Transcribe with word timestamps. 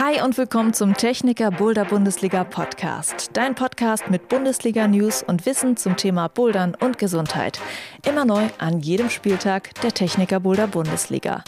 Hi 0.00 0.22
und 0.22 0.38
willkommen 0.38 0.72
zum 0.74 0.94
Techniker 0.94 1.50
Boulder 1.50 1.84
Bundesliga 1.84 2.44
Podcast. 2.44 3.30
Dein 3.32 3.56
Podcast 3.56 4.08
mit 4.08 4.28
Bundesliga 4.28 4.86
News 4.86 5.24
und 5.24 5.44
Wissen 5.44 5.76
zum 5.76 5.96
Thema 5.96 6.28
Bouldern 6.28 6.76
und 6.78 6.98
Gesundheit. 6.98 7.58
Immer 8.06 8.24
neu 8.24 8.44
an 8.58 8.78
jedem 8.78 9.10
Spieltag 9.10 9.74
der 9.80 9.92
Techniker 9.92 10.38
Boulder 10.38 10.68
Bundesliga. 10.68 11.42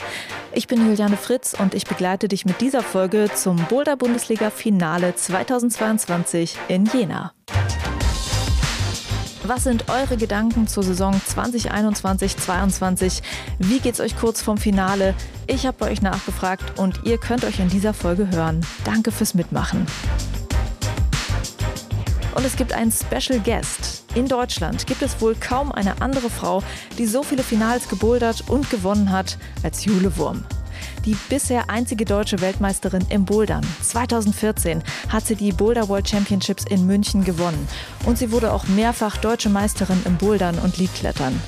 Ich 0.52 0.66
bin 0.66 0.84
Juliane 0.84 1.16
Fritz 1.16 1.54
und 1.56 1.74
ich 1.74 1.84
begleite 1.84 2.26
dich 2.26 2.44
mit 2.44 2.60
dieser 2.60 2.82
Folge 2.82 3.30
zum 3.32 3.54
Boulder 3.68 3.96
Bundesliga 3.96 4.50
Finale 4.50 5.14
2022 5.14 6.56
in 6.66 6.86
Jena. 6.86 7.32
Was 9.52 9.64
sind 9.64 9.88
eure 9.88 10.16
Gedanken 10.16 10.68
zur 10.68 10.84
Saison 10.84 11.12
2021-22? 11.12 13.20
Wie 13.58 13.80
geht's 13.80 13.98
euch 13.98 14.16
kurz 14.16 14.40
vom 14.40 14.58
Finale? 14.58 15.12
Ich 15.48 15.66
habe 15.66 15.76
bei 15.76 15.90
euch 15.90 16.02
nachgefragt 16.02 16.78
und 16.78 17.00
ihr 17.02 17.18
könnt 17.18 17.44
euch 17.44 17.58
in 17.58 17.68
dieser 17.68 17.92
Folge 17.92 18.30
hören. 18.30 18.64
Danke 18.84 19.10
fürs 19.10 19.34
Mitmachen. 19.34 19.88
Und 22.36 22.46
es 22.46 22.54
gibt 22.54 22.72
einen 22.72 22.92
Special 22.92 23.40
Guest. 23.40 24.04
In 24.14 24.28
Deutschland 24.28 24.86
gibt 24.86 25.02
es 25.02 25.20
wohl 25.20 25.34
kaum 25.34 25.72
eine 25.72 26.00
andere 26.00 26.30
Frau, 26.30 26.62
die 26.96 27.06
so 27.06 27.24
viele 27.24 27.42
Finals 27.42 27.88
gebouldert 27.88 28.48
und 28.48 28.70
gewonnen 28.70 29.10
hat 29.10 29.36
als 29.64 29.84
Jule 29.84 30.16
Wurm 30.16 30.44
die 31.04 31.16
bisher 31.28 31.70
einzige 31.70 32.04
deutsche 32.04 32.40
Weltmeisterin 32.40 33.04
im 33.08 33.24
Bouldern. 33.24 33.64
2014 33.82 34.82
hat 35.08 35.26
sie 35.26 35.36
die 35.36 35.52
Boulder 35.52 35.88
World 35.88 36.08
Championships 36.08 36.64
in 36.64 36.86
München 36.86 37.24
gewonnen 37.24 37.68
und 38.06 38.18
sie 38.18 38.32
wurde 38.32 38.52
auch 38.52 38.66
mehrfach 38.68 39.16
deutsche 39.16 39.48
Meisterin 39.48 40.00
im 40.04 40.16
Bouldern 40.16 40.58
und 40.58 40.78
Liedklettern. 40.78 41.40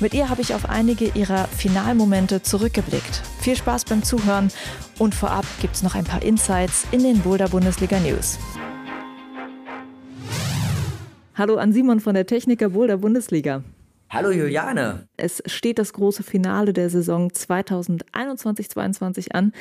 Mit 0.00 0.14
ihr 0.14 0.28
habe 0.28 0.42
ich 0.42 0.54
auf 0.54 0.68
einige 0.68 1.06
ihrer 1.06 1.44
Finalmomente 1.46 2.42
zurückgeblickt. 2.42 3.22
Viel 3.40 3.56
Spaß 3.56 3.84
beim 3.84 4.02
Zuhören 4.02 4.50
und 4.98 5.14
vorab 5.14 5.44
gibt 5.60 5.76
es 5.76 5.82
noch 5.82 5.94
ein 5.94 6.04
paar 6.04 6.22
Insights 6.22 6.86
in 6.90 7.02
den 7.02 7.20
Boulder 7.20 7.48
Bundesliga 7.48 8.00
News. 8.00 8.38
Hallo 11.34 11.56
an 11.56 11.72
Simon 11.72 12.00
von 12.00 12.14
der 12.14 12.26
Techniker 12.26 12.70
Boulder 12.70 12.98
Bundesliga. 12.98 13.62
Hallo 14.12 14.30
Juliane. 14.30 15.08
Es 15.16 15.42
steht 15.46 15.78
das 15.78 15.94
große 15.94 16.22
Finale 16.22 16.74
der 16.74 16.90
Saison 16.90 17.30
2021-22 17.30 19.30
an. 19.30 19.54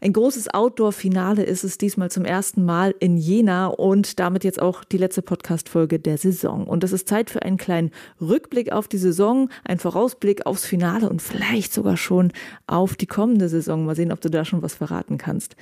Ein 0.00 0.12
großes 0.12 0.52
Outdoor-Finale 0.52 1.44
ist 1.44 1.62
es 1.62 1.78
diesmal 1.78 2.10
zum 2.10 2.24
ersten 2.24 2.64
Mal 2.64 2.92
in 2.98 3.16
Jena 3.16 3.68
und 3.68 4.18
damit 4.18 4.42
jetzt 4.42 4.60
auch 4.60 4.82
die 4.82 4.98
letzte 4.98 5.22
Podcast-Folge 5.22 6.00
der 6.00 6.18
Saison. 6.18 6.66
Und 6.66 6.82
es 6.82 6.90
ist 6.90 7.08
Zeit 7.08 7.30
für 7.30 7.42
einen 7.42 7.56
kleinen 7.56 7.92
Rückblick 8.20 8.72
auf 8.72 8.88
die 8.88 8.98
Saison, 8.98 9.48
einen 9.62 9.78
Vorausblick 9.78 10.44
aufs 10.44 10.66
Finale 10.66 11.08
und 11.08 11.22
vielleicht 11.22 11.72
sogar 11.72 11.96
schon 11.96 12.32
auf 12.66 12.96
die 12.96 13.06
kommende 13.06 13.48
Saison. 13.48 13.86
Mal 13.86 13.94
sehen, 13.94 14.10
ob 14.10 14.20
du 14.20 14.28
da 14.28 14.44
schon 14.44 14.60
was 14.60 14.74
verraten 14.74 15.18
kannst. 15.18 15.54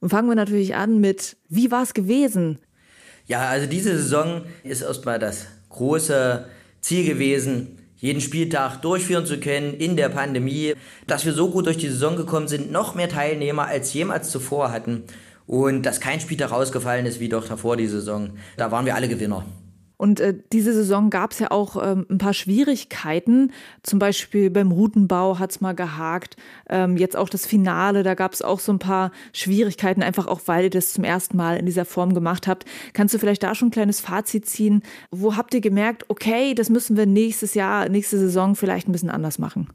Und 0.00 0.10
fangen 0.10 0.28
wir 0.28 0.34
natürlich 0.34 0.74
an 0.74 1.00
mit, 1.00 1.38
wie 1.48 1.70
war 1.70 1.82
es 1.82 1.94
gewesen? 1.94 2.58
Ja, 3.24 3.48
also 3.48 3.66
diese 3.66 3.96
Saison 3.96 4.42
ist 4.64 4.82
erstmal 4.82 5.18
das 5.18 5.46
große 5.70 6.44
Ziel 6.80 7.04
gewesen, 7.04 7.78
jeden 7.96 8.20
Spieltag 8.20 8.80
durchführen 8.82 9.26
zu 9.26 9.40
können 9.40 9.74
in 9.74 9.96
der 9.96 10.08
Pandemie, 10.08 10.74
dass 11.06 11.24
wir 11.24 11.32
so 11.32 11.50
gut 11.50 11.66
durch 11.66 11.78
die 11.78 11.88
Saison 11.88 12.16
gekommen 12.16 12.48
sind, 12.48 12.70
noch 12.70 12.94
mehr 12.94 13.08
Teilnehmer 13.08 13.66
als 13.66 13.92
jemals 13.92 14.30
zuvor 14.30 14.70
hatten 14.70 15.04
und 15.46 15.82
dass 15.82 16.00
kein 16.00 16.20
Spieltag 16.20 16.52
rausgefallen 16.52 17.06
ist 17.06 17.20
wie 17.20 17.28
doch 17.28 17.48
davor 17.48 17.76
die 17.76 17.88
Saison. 17.88 18.30
Da 18.56 18.70
waren 18.70 18.86
wir 18.86 18.94
alle 18.94 19.08
Gewinner. 19.08 19.44
Und 19.98 20.20
äh, 20.20 20.34
diese 20.52 20.72
Saison 20.72 21.10
gab 21.10 21.32
es 21.32 21.40
ja 21.40 21.50
auch 21.50 21.76
ähm, 21.84 22.06
ein 22.08 22.18
paar 22.18 22.32
Schwierigkeiten. 22.32 23.52
Zum 23.82 23.98
Beispiel 23.98 24.48
beim 24.48 24.70
Routenbau 24.70 25.38
hat 25.38 25.50
es 25.50 25.60
mal 25.60 25.74
gehakt. 25.74 26.36
Ähm, 26.70 26.96
jetzt 26.96 27.16
auch 27.16 27.28
das 27.28 27.44
Finale, 27.44 28.04
da 28.04 28.14
gab 28.14 28.32
es 28.32 28.40
auch 28.40 28.60
so 28.60 28.72
ein 28.72 28.78
paar 28.78 29.10
Schwierigkeiten, 29.32 30.02
einfach 30.02 30.28
auch 30.28 30.40
weil 30.46 30.64
ihr 30.64 30.70
das 30.70 30.92
zum 30.92 31.04
ersten 31.04 31.36
Mal 31.36 31.58
in 31.58 31.66
dieser 31.66 31.84
Form 31.84 32.14
gemacht 32.14 32.46
habt. 32.46 32.64
Kannst 32.92 33.12
du 33.12 33.18
vielleicht 33.18 33.42
da 33.42 33.54
schon 33.54 33.68
ein 33.68 33.72
kleines 33.72 34.00
Fazit 34.00 34.46
ziehen? 34.46 34.82
Wo 35.10 35.36
habt 35.36 35.52
ihr 35.52 35.60
gemerkt, 35.60 36.04
okay, 36.08 36.54
das 36.54 36.70
müssen 36.70 36.96
wir 36.96 37.06
nächstes 37.06 37.54
Jahr, 37.54 37.88
nächste 37.88 38.18
Saison 38.18 38.54
vielleicht 38.54 38.88
ein 38.88 38.92
bisschen 38.92 39.10
anders 39.10 39.38
machen? 39.38 39.68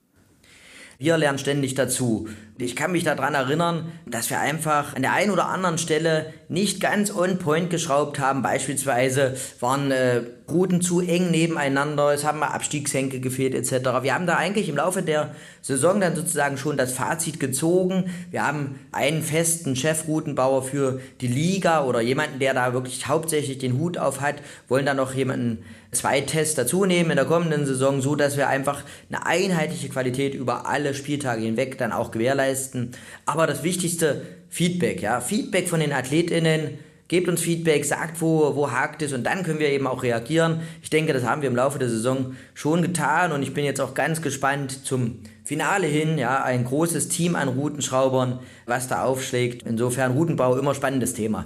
Wir 1.03 1.17
lernen 1.17 1.37
ständig 1.37 1.75
dazu. 1.75 2.29
Ich 2.57 2.77
kann 2.77 2.93
mich 2.93 3.03
daran 3.03 3.33
erinnern, 3.33 3.91
dass 4.05 4.29
wir 4.29 4.39
einfach 4.39 4.95
an 4.95 5.01
der 5.01 5.11
einen 5.11 5.31
oder 5.31 5.49
anderen 5.49 5.77
Stelle 5.77 6.31
nicht 6.47 6.79
ganz 6.79 7.13
on 7.13 7.39
point 7.39 7.69
geschraubt 7.69 8.19
haben. 8.19 8.41
Beispielsweise 8.41 9.35
waren 9.59 9.91
äh, 9.91 10.21
Routen 10.49 10.81
zu 10.81 11.01
eng 11.01 11.29
nebeneinander, 11.29 12.13
es 12.13 12.23
haben 12.23 12.39
mal 12.39 12.47
Abstiegshenke 12.47 13.19
gefehlt 13.19 13.53
etc. 13.53 14.01
Wir 14.01 14.13
haben 14.13 14.27
da 14.27 14.37
eigentlich 14.37 14.69
im 14.69 14.77
Laufe 14.77 15.01
der 15.01 15.35
Saison 15.61 15.99
dann 15.99 16.15
sozusagen 16.15 16.57
schon 16.57 16.77
das 16.77 16.93
Fazit 16.93 17.37
gezogen. 17.37 18.09
Wir 18.31 18.47
haben 18.47 18.79
einen 18.93 19.23
festen 19.23 19.75
Chefroutenbauer 19.75 20.63
für 20.63 21.01
die 21.19 21.27
Liga 21.27 21.83
oder 21.83 21.99
jemanden, 21.99 22.39
der 22.39 22.53
da 22.53 22.71
wirklich 22.71 23.09
hauptsächlich 23.09 23.57
den 23.57 23.77
Hut 23.77 23.97
auf 23.97 24.21
hat, 24.21 24.35
wollen 24.69 24.85
dann 24.85 24.97
noch 24.97 25.13
jemanden 25.13 25.65
zwei 25.93 26.21
Tests 26.21 26.55
dazu 26.55 26.85
nehmen 26.85 27.11
in 27.11 27.15
der 27.15 27.25
kommenden 27.25 27.65
Saison, 27.65 28.01
so 28.01 28.15
dass 28.15 28.37
wir 28.37 28.47
einfach 28.47 28.83
eine 29.09 29.25
einheitliche 29.25 29.89
Qualität 29.89 30.33
über 30.35 30.67
alle 30.67 30.93
Spieltage 30.93 31.43
hinweg 31.43 31.77
dann 31.77 31.91
auch 31.91 32.11
gewährleisten. 32.11 32.91
Aber 33.25 33.47
das 33.47 33.63
wichtigste, 33.63 34.23
Feedback, 34.49 35.01
ja, 35.01 35.21
Feedback 35.21 35.67
von 35.67 35.79
den 35.79 35.93
AthletInnen, 35.93 36.77
gebt 37.07 37.27
uns 37.27 37.41
Feedback, 37.41 37.85
sagt, 37.85 38.21
wo, 38.21 38.55
wo 38.55 38.71
hakt 38.71 39.01
es 39.01 39.13
und 39.13 39.23
dann 39.23 39.43
können 39.43 39.59
wir 39.59 39.69
eben 39.69 39.87
auch 39.87 40.03
reagieren. 40.03 40.61
Ich 40.81 40.89
denke, 40.89 41.13
das 41.13 41.23
haben 41.23 41.41
wir 41.41 41.49
im 41.49 41.55
Laufe 41.55 41.79
der 41.79 41.89
Saison 41.89 42.35
schon 42.53 42.81
getan 42.81 43.31
und 43.31 43.43
ich 43.43 43.53
bin 43.53 43.65
jetzt 43.65 43.81
auch 43.81 43.93
ganz 43.93 44.21
gespannt 44.21 44.85
zum 44.85 45.19
Finale 45.43 45.87
hin, 45.87 46.17
ja, 46.17 46.43
ein 46.43 46.65
großes 46.65 47.09
Team 47.09 47.35
an 47.35 47.49
Routenschraubern, 47.49 48.39
was 48.65 48.87
da 48.87 49.03
aufschlägt. 49.03 49.63
Insofern 49.67 50.13
Routenbau 50.13 50.57
immer 50.57 50.73
spannendes 50.73 51.13
Thema. 51.13 51.45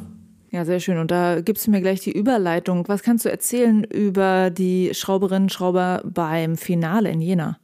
Ja, 0.49 0.63
sehr 0.63 0.79
schön. 0.79 0.97
Und 0.97 1.11
da 1.11 1.41
gibst 1.41 1.67
du 1.67 1.71
mir 1.71 1.81
gleich 1.81 1.99
die 1.99 2.11
Überleitung. 2.11 2.87
Was 2.87 3.03
kannst 3.03 3.25
du 3.25 3.29
erzählen 3.29 3.83
über 3.83 4.49
die 4.49 4.93
Schrauberinnen 4.93 5.43
und 5.43 5.53
Schrauber 5.53 6.01
beim 6.05 6.57
Finale 6.57 7.09
in 7.09 7.21
Jena? 7.21 7.59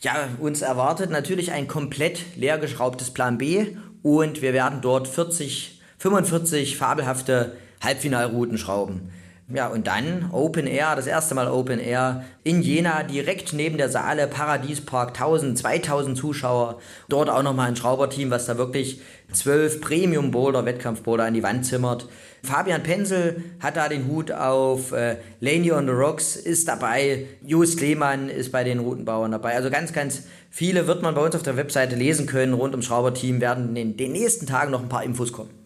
Ja, 0.00 0.28
uns 0.38 0.62
erwartet 0.62 1.10
natürlich 1.10 1.52
ein 1.52 1.68
komplett 1.68 2.36
leergeschraubtes 2.36 3.12
Plan 3.12 3.38
B 3.38 3.76
und 4.02 4.40
wir 4.40 4.52
werden 4.52 4.80
dort 4.80 5.08
40, 5.08 5.80
45 5.98 6.76
fabelhafte 6.76 7.56
Halbfinalrouten 7.82 8.56
schrauben. 8.56 9.10
Ja, 9.52 9.66
und 9.66 9.88
dann 9.88 10.30
Open 10.30 10.68
Air, 10.68 10.94
das 10.94 11.08
erste 11.08 11.34
Mal 11.34 11.48
Open 11.48 11.80
Air 11.80 12.24
in 12.44 12.62
Jena, 12.62 13.02
direkt 13.02 13.52
neben 13.52 13.78
der 13.78 13.88
Saale, 13.88 14.28
Paradiespark, 14.28 15.08
1000, 15.08 15.58
2000 15.58 16.16
Zuschauer. 16.16 16.78
Dort 17.08 17.28
auch 17.28 17.42
nochmal 17.42 17.68
ein 17.68 17.74
Schrauberteam, 17.74 18.30
was 18.30 18.46
da 18.46 18.58
wirklich 18.58 19.00
zwölf 19.32 19.80
Premium-Boulder, 19.80 20.64
Wettkampf-Boulder 20.66 21.24
an 21.24 21.34
die 21.34 21.42
Wand 21.42 21.66
zimmert. 21.66 22.08
Fabian 22.44 22.84
Penzel 22.84 23.42
hat 23.58 23.76
da 23.76 23.88
den 23.88 24.06
Hut 24.06 24.30
auf, 24.30 24.92
äh, 24.92 25.16
Laney 25.40 25.72
on 25.72 25.86
the 25.86 25.92
Rocks 25.92 26.36
ist 26.36 26.68
dabei, 26.68 27.26
Just 27.44 27.80
Lehmann 27.80 28.28
ist 28.28 28.52
bei 28.52 28.62
den 28.62 28.78
Routenbauern 28.78 29.32
dabei. 29.32 29.56
Also 29.56 29.68
ganz, 29.68 29.92
ganz 29.92 30.22
viele 30.48 30.86
wird 30.86 31.02
man 31.02 31.14
bei 31.14 31.24
uns 31.24 31.34
auf 31.34 31.42
der 31.42 31.56
Webseite 31.56 31.96
lesen 31.96 32.26
können. 32.26 32.54
Rund 32.54 32.72
ums 32.72 32.86
Schrauberteam 32.86 33.40
werden 33.40 33.74
in 33.76 33.96
den 33.96 34.12
nächsten 34.12 34.46
Tagen 34.46 34.70
noch 34.70 34.82
ein 34.82 34.88
paar 34.88 35.02
Infos 35.02 35.32
kommen. 35.32 35.59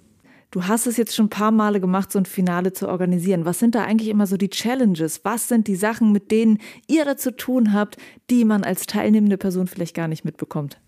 Du 0.55 0.69
hast 0.69 0.87
es 0.87 0.97
jetzt 0.97 1.17
schon 1.17 1.27
ein 1.27 1.31
paar 1.31 1.51
Male 1.51 1.81
gemacht, 1.81 2.13
so 2.13 2.19
ein 2.21 2.27
Finale 2.27 2.73
zu 2.73 2.89
organisieren. 2.89 3.45
Was 3.45 3.59
sind 3.59 3.75
da 3.75 3.83
eigentlich 3.83 4.09
immer 4.09 4.29
so 4.29 4.37
die 4.37 4.51
Challenges? 4.51 5.25
Was 5.25 5.49
sind 5.49 5.67
die 5.67 5.75
Sachen, 5.75 6.13
mit 6.13 6.31
denen 6.31 6.59
ihr 6.87 7.05
da 7.05 7.17
zu 7.17 7.35
tun 7.35 7.73
habt, 7.73 7.97
die 8.31 8.45
man 8.45 8.63
als 8.63 8.87
teilnehmende 8.87 9.37
Person 9.37 9.67
vielleicht 9.67 9.97
gar 9.97 10.07
nicht 10.07 10.25
mitbekommt? 10.25 10.79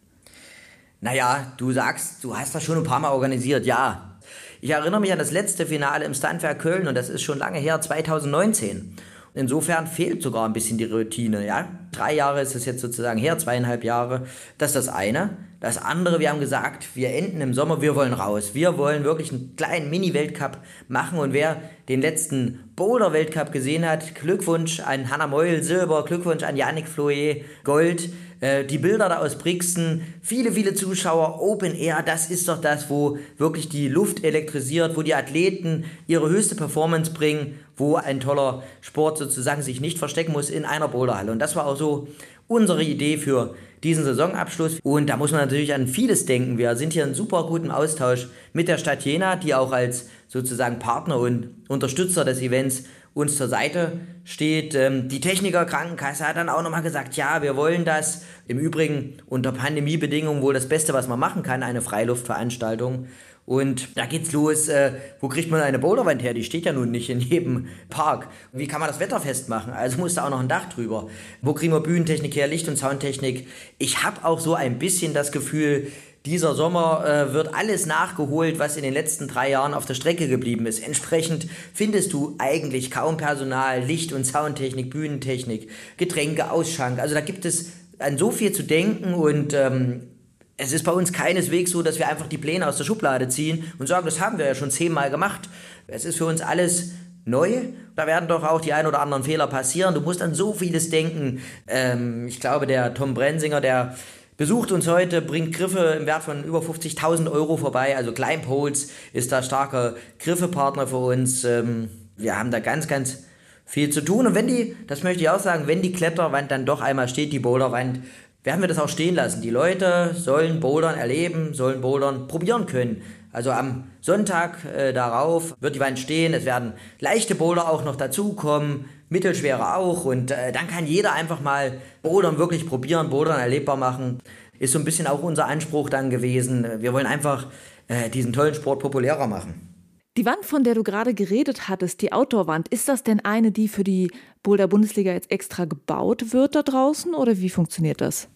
Naja, 1.00 1.52
du 1.56 1.72
sagst, 1.72 2.22
du 2.22 2.36
hast 2.36 2.54
das 2.54 2.62
schon 2.62 2.78
ein 2.78 2.84
paar 2.84 3.00
Mal 3.00 3.10
organisiert, 3.10 3.66
ja. 3.66 4.16
Ich 4.60 4.70
erinnere 4.70 5.00
mich 5.00 5.10
an 5.10 5.18
das 5.18 5.32
letzte 5.32 5.66
Finale 5.66 6.04
im 6.04 6.14
Standwerk 6.14 6.60
Köln 6.60 6.86
und 6.86 6.94
das 6.94 7.08
ist 7.08 7.22
schon 7.22 7.38
lange 7.38 7.58
her, 7.58 7.80
2019. 7.80 8.94
Insofern 9.34 9.88
fehlt 9.88 10.22
sogar 10.22 10.46
ein 10.46 10.52
bisschen 10.52 10.78
die 10.78 10.84
Routine, 10.84 11.44
ja. 11.44 11.66
Drei 11.90 12.14
Jahre 12.14 12.40
ist 12.40 12.54
es 12.54 12.66
jetzt 12.66 12.82
sozusagen 12.82 13.18
her, 13.18 13.36
zweieinhalb 13.36 13.82
Jahre. 13.82 14.28
Das 14.58 14.76
ist 14.76 14.76
das 14.76 14.88
eine. 14.88 15.36
Das 15.60 15.78
andere, 15.78 16.20
wir 16.20 16.30
haben 16.30 16.40
gesagt, 16.40 16.88
wir 16.94 17.14
enden 17.14 17.40
im 17.40 17.54
Sommer, 17.54 17.80
wir 17.80 17.96
wollen 17.96 18.12
raus. 18.12 18.50
Wir 18.52 18.76
wollen 18.76 19.04
wirklich 19.04 19.32
einen 19.32 19.56
kleinen 19.56 19.88
Mini-Weltcup 19.88 20.58
machen 20.88 21.18
und 21.18 21.32
wer 21.32 21.62
den 21.88 22.02
letzten 22.02 22.70
Boulder-Weltcup 22.76 23.52
gesehen 23.52 23.88
hat, 23.88 24.14
Glückwunsch 24.14 24.80
an 24.80 25.10
Hannah 25.10 25.26
Meul, 25.26 25.62
Silber, 25.62 26.04
Glückwunsch 26.04 26.42
an 26.42 26.56
Yannick 26.56 26.88
Floyer, 26.88 27.36
Gold. 27.64 28.10
Äh, 28.40 28.64
die 28.64 28.76
Bilder 28.76 29.08
da 29.08 29.18
aus 29.20 29.38
Brixen, 29.38 30.02
viele, 30.20 30.52
viele 30.52 30.74
Zuschauer, 30.74 31.40
Open 31.40 31.74
Air, 31.74 32.02
das 32.04 32.30
ist 32.30 32.48
doch 32.48 32.60
das, 32.60 32.90
wo 32.90 33.18
wirklich 33.38 33.70
die 33.70 33.88
Luft 33.88 34.24
elektrisiert, 34.24 34.94
wo 34.94 35.02
die 35.02 35.14
Athleten 35.14 35.84
ihre 36.06 36.28
höchste 36.28 36.54
Performance 36.54 37.12
bringen, 37.12 37.58
wo 37.78 37.96
ein 37.96 38.20
toller 38.20 38.62
Sport 38.82 39.16
sozusagen 39.16 39.62
sich 39.62 39.80
nicht 39.80 39.98
verstecken 39.98 40.32
muss 40.32 40.50
in 40.50 40.66
einer 40.66 40.88
Boulderhalle. 40.88 41.32
Und 41.32 41.38
das 41.38 41.56
war 41.56 41.66
auch 41.66 41.76
so 41.76 42.08
unsere 42.48 42.82
Idee 42.82 43.18
für 43.18 43.54
diesen 43.82 44.04
Saisonabschluss. 44.04 44.80
Und 44.82 45.08
da 45.08 45.16
muss 45.16 45.32
man 45.32 45.40
natürlich 45.40 45.74
an 45.74 45.86
vieles 45.86 46.26
denken. 46.26 46.58
Wir 46.58 46.76
sind 46.76 46.92
hier 46.92 47.04
in 47.04 47.14
super 47.14 47.44
gutem 47.44 47.70
Austausch 47.70 48.28
mit 48.52 48.68
der 48.68 48.78
Stadt 48.78 49.04
Jena, 49.04 49.36
die 49.36 49.54
auch 49.54 49.72
als 49.72 50.08
sozusagen 50.28 50.78
Partner 50.78 51.18
und 51.18 51.50
Unterstützer 51.68 52.24
des 52.24 52.40
Events 52.40 52.84
uns 53.14 53.36
zur 53.36 53.48
Seite 53.48 53.92
steht. 54.24 54.74
Ähm, 54.74 55.08
die 55.08 55.20
Techniker 55.20 55.64
Krankenkasse 55.64 56.28
hat 56.28 56.36
dann 56.36 56.50
auch 56.50 56.62
nochmal 56.62 56.82
gesagt, 56.82 57.16
ja, 57.16 57.40
wir 57.40 57.56
wollen 57.56 57.86
das. 57.86 58.24
Im 58.46 58.58
Übrigen 58.58 59.14
unter 59.26 59.52
Pandemiebedingungen 59.52 60.42
wohl 60.42 60.52
das 60.52 60.68
Beste, 60.68 60.92
was 60.92 61.08
man 61.08 61.18
machen 61.18 61.42
kann, 61.42 61.62
eine 61.62 61.80
Freiluftveranstaltung. 61.80 63.06
Und 63.46 63.96
da 63.96 64.06
geht's 64.06 64.32
los, 64.32 64.66
äh, 64.66 64.92
wo 65.20 65.28
kriegt 65.28 65.52
man 65.52 65.60
eine 65.60 65.78
Boulderwand 65.78 66.20
her? 66.20 66.34
Die 66.34 66.42
steht 66.42 66.66
ja 66.66 66.72
nun 66.72 66.90
nicht 66.90 67.08
in 67.08 67.20
jedem 67.20 67.68
Park. 67.88 68.28
Wie 68.52 68.66
kann 68.66 68.80
man 68.80 68.88
das 68.88 68.98
Wetter 68.98 69.20
festmachen? 69.20 69.72
Also 69.72 69.98
muss 69.98 70.14
da 70.14 70.26
auch 70.26 70.30
noch 70.30 70.40
ein 70.40 70.48
Dach 70.48 70.68
drüber. 70.68 71.06
Wo 71.42 71.54
kriegen 71.54 71.72
wir 71.72 71.80
Bühnentechnik 71.80 72.34
her, 72.34 72.48
Licht- 72.48 72.68
und 72.68 72.76
Soundtechnik? 72.76 73.46
Ich 73.78 74.02
habe 74.02 74.24
auch 74.24 74.40
so 74.40 74.54
ein 74.54 74.80
bisschen 74.80 75.14
das 75.14 75.30
Gefühl, 75.30 75.86
dieser 76.26 76.56
Sommer 76.56 77.04
äh, 77.06 77.32
wird 77.34 77.54
alles 77.54 77.86
nachgeholt, 77.86 78.58
was 78.58 78.76
in 78.76 78.82
den 78.82 78.92
letzten 78.92 79.28
drei 79.28 79.50
Jahren 79.50 79.74
auf 79.74 79.86
der 79.86 79.94
Strecke 79.94 80.26
geblieben 80.26 80.66
ist. 80.66 80.84
Entsprechend 80.84 81.46
findest 81.72 82.12
du 82.12 82.34
eigentlich 82.38 82.90
kaum 82.90 83.16
Personal, 83.16 83.84
Licht- 83.84 84.12
und 84.12 84.26
Soundtechnik, 84.26 84.90
Bühnentechnik, 84.90 85.70
Getränke, 85.96 86.50
Ausschank. 86.50 86.98
Also 86.98 87.14
da 87.14 87.20
gibt 87.20 87.44
es 87.44 87.70
an 88.00 88.18
so 88.18 88.32
viel 88.32 88.50
zu 88.50 88.64
denken 88.64 89.14
und 89.14 89.54
ähm, 89.54 90.08
es 90.56 90.72
ist 90.72 90.84
bei 90.84 90.92
uns 90.92 91.12
keineswegs 91.12 91.70
so, 91.70 91.82
dass 91.82 91.98
wir 91.98 92.08
einfach 92.08 92.28
die 92.28 92.38
Pläne 92.38 92.66
aus 92.66 92.78
der 92.78 92.84
Schublade 92.84 93.28
ziehen 93.28 93.70
und 93.78 93.86
sagen, 93.86 94.06
das 94.06 94.20
haben 94.20 94.38
wir 94.38 94.46
ja 94.46 94.54
schon 94.54 94.70
zehnmal 94.70 95.10
gemacht. 95.10 95.48
Es 95.86 96.04
ist 96.04 96.16
für 96.16 96.26
uns 96.26 96.40
alles 96.40 96.92
neu. 97.24 97.50
Da 97.94 98.06
werden 98.06 98.28
doch 98.28 98.42
auch 98.42 98.60
die 98.60 98.72
ein 98.72 98.86
oder 98.86 99.00
anderen 99.00 99.24
Fehler 99.24 99.46
passieren. 99.48 99.94
Du 99.94 100.00
musst 100.00 100.22
an 100.22 100.34
so 100.34 100.54
vieles 100.54 100.88
denken. 100.88 101.42
Ähm, 101.66 102.26
ich 102.28 102.40
glaube, 102.40 102.66
der 102.66 102.94
Tom 102.94 103.14
Brensinger, 103.14 103.60
der 103.60 103.96
besucht 104.36 104.72
uns 104.72 104.86
heute, 104.86 105.20
bringt 105.20 105.54
Griffe 105.54 105.96
im 105.98 106.06
Wert 106.06 106.22
von 106.22 106.44
über 106.44 106.60
50.000 106.60 107.30
Euro 107.30 107.56
vorbei. 107.56 107.96
Also 107.96 108.12
Kleinpols 108.12 108.90
ist 109.12 109.32
da 109.32 109.42
starker 109.42 109.96
Griffepartner 110.18 110.86
für 110.86 110.98
uns. 110.98 111.44
Ähm, 111.44 111.90
wir 112.16 112.38
haben 112.38 112.50
da 112.50 112.60
ganz, 112.60 112.88
ganz 112.88 113.24
viel 113.66 113.90
zu 113.90 114.00
tun. 114.00 114.26
Und 114.28 114.34
wenn 114.34 114.46
die, 114.46 114.76
das 114.86 115.02
möchte 115.02 115.22
ich 115.22 115.28
auch 115.28 115.40
sagen, 115.40 115.66
wenn 115.66 115.82
die 115.82 115.92
Kletterwand 115.92 116.50
dann 116.50 116.64
doch 116.64 116.80
einmal 116.80 117.08
steht, 117.08 117.32
die 117.32 117.40
Boulderwand, 117.40 118.00
werden 118.46 118.60
wir 118.60 118.68
das 118.68 118.78
auch 118.78 118.88
stehen 118.88 119.16
lassen. 119.16 119.42
Die 119.42 119.50
Leute 119.50 120.14
sollen 120.14 120.60
Bouldern 120.60 120.96
erleben, 120.96 121.52
sollen 121.52 121.80
Bouldern 121.80 122.28
probieren 122.28 122.66
können. 122.66 123.02
Also 123.32 123.50
am 123.50 123.84
Sonntag 124.00 124.64
äh, 124.64 124.92
darauf 124.92 125.56
wird 125.60 125.74
die 125.74 125.80
Wand 125.80 125.98
stehen, 125.98 126.32
es 126.32 126.44
werden 126.44 126.72
leichte 127.00 127.34
Boulder 127.34 127.68
auch 127.68 127.84
noch 127.84 127.96
dazukommen, 127.96 128.86
mittelschwere 129.08 129.74
auch 129.76 130.04
und 130.04 130.30
äh, 130.30 130.52
dann 130.52 130.68
kann 130.68 130.86
jeder 130.86 131.12
einfach 131.12 131.40
mal 131.40 131.78
Bouldern 132.02 132.38
wirklich 132.38 132.66
probieren, 132.66 133.10
Bouldern 133.10 133.40
erlebbar 133.40 133.76
machen. 133.76 134.20
Ist 134.58 134.72
so 134.72 134.78
ein 134.78 134.84
bisschen 134.84 135.08
auch 135.08 135.22
unser 135.22 135.46
Anspruch 135.46 135.90
dann 135.90 136.08
gewesen. 136.08 136.66
Wir 136.78 136.92
wollen 136.92 137.06
einfach 137.06 137.48
äh, 137.88 138.08
diesen 138.08 138.32
tollen 138.32 138.54
Sport 138.54 138.78
populärer 138.78 139.26
machen. 139.26 139.76
Die 140.16 140.24
Wand, 140.24 140.46
von 140.46 140.64
der 140.64 140.74
du 140.74 140.82
gerade 140.82 141.12
geredet 141.12 141.68
hattest, 141.68 142.00
die 142.00 142.12
Outdoor-Wand, 142.12 142.68
ist 142.68 142.88
das 142.88 143.02
denn 143.02 143.22
eine, 143.22 143.50
die 143.50 143.68
für 143.68 143.84
die 143.84 144.10
Boulder-Bundesliga 144.44 145.12
jetzt 145.12 145.30
extra 145.30 145.66
gebaut 145.66 146.32
wird 146.32 146.54
da 146.54 146.62
draußen 146.62 147.12
oder 147.12 147.36
wie 147.38 147.50
funktioniert 147.50 148.00
das? 148.00 148.28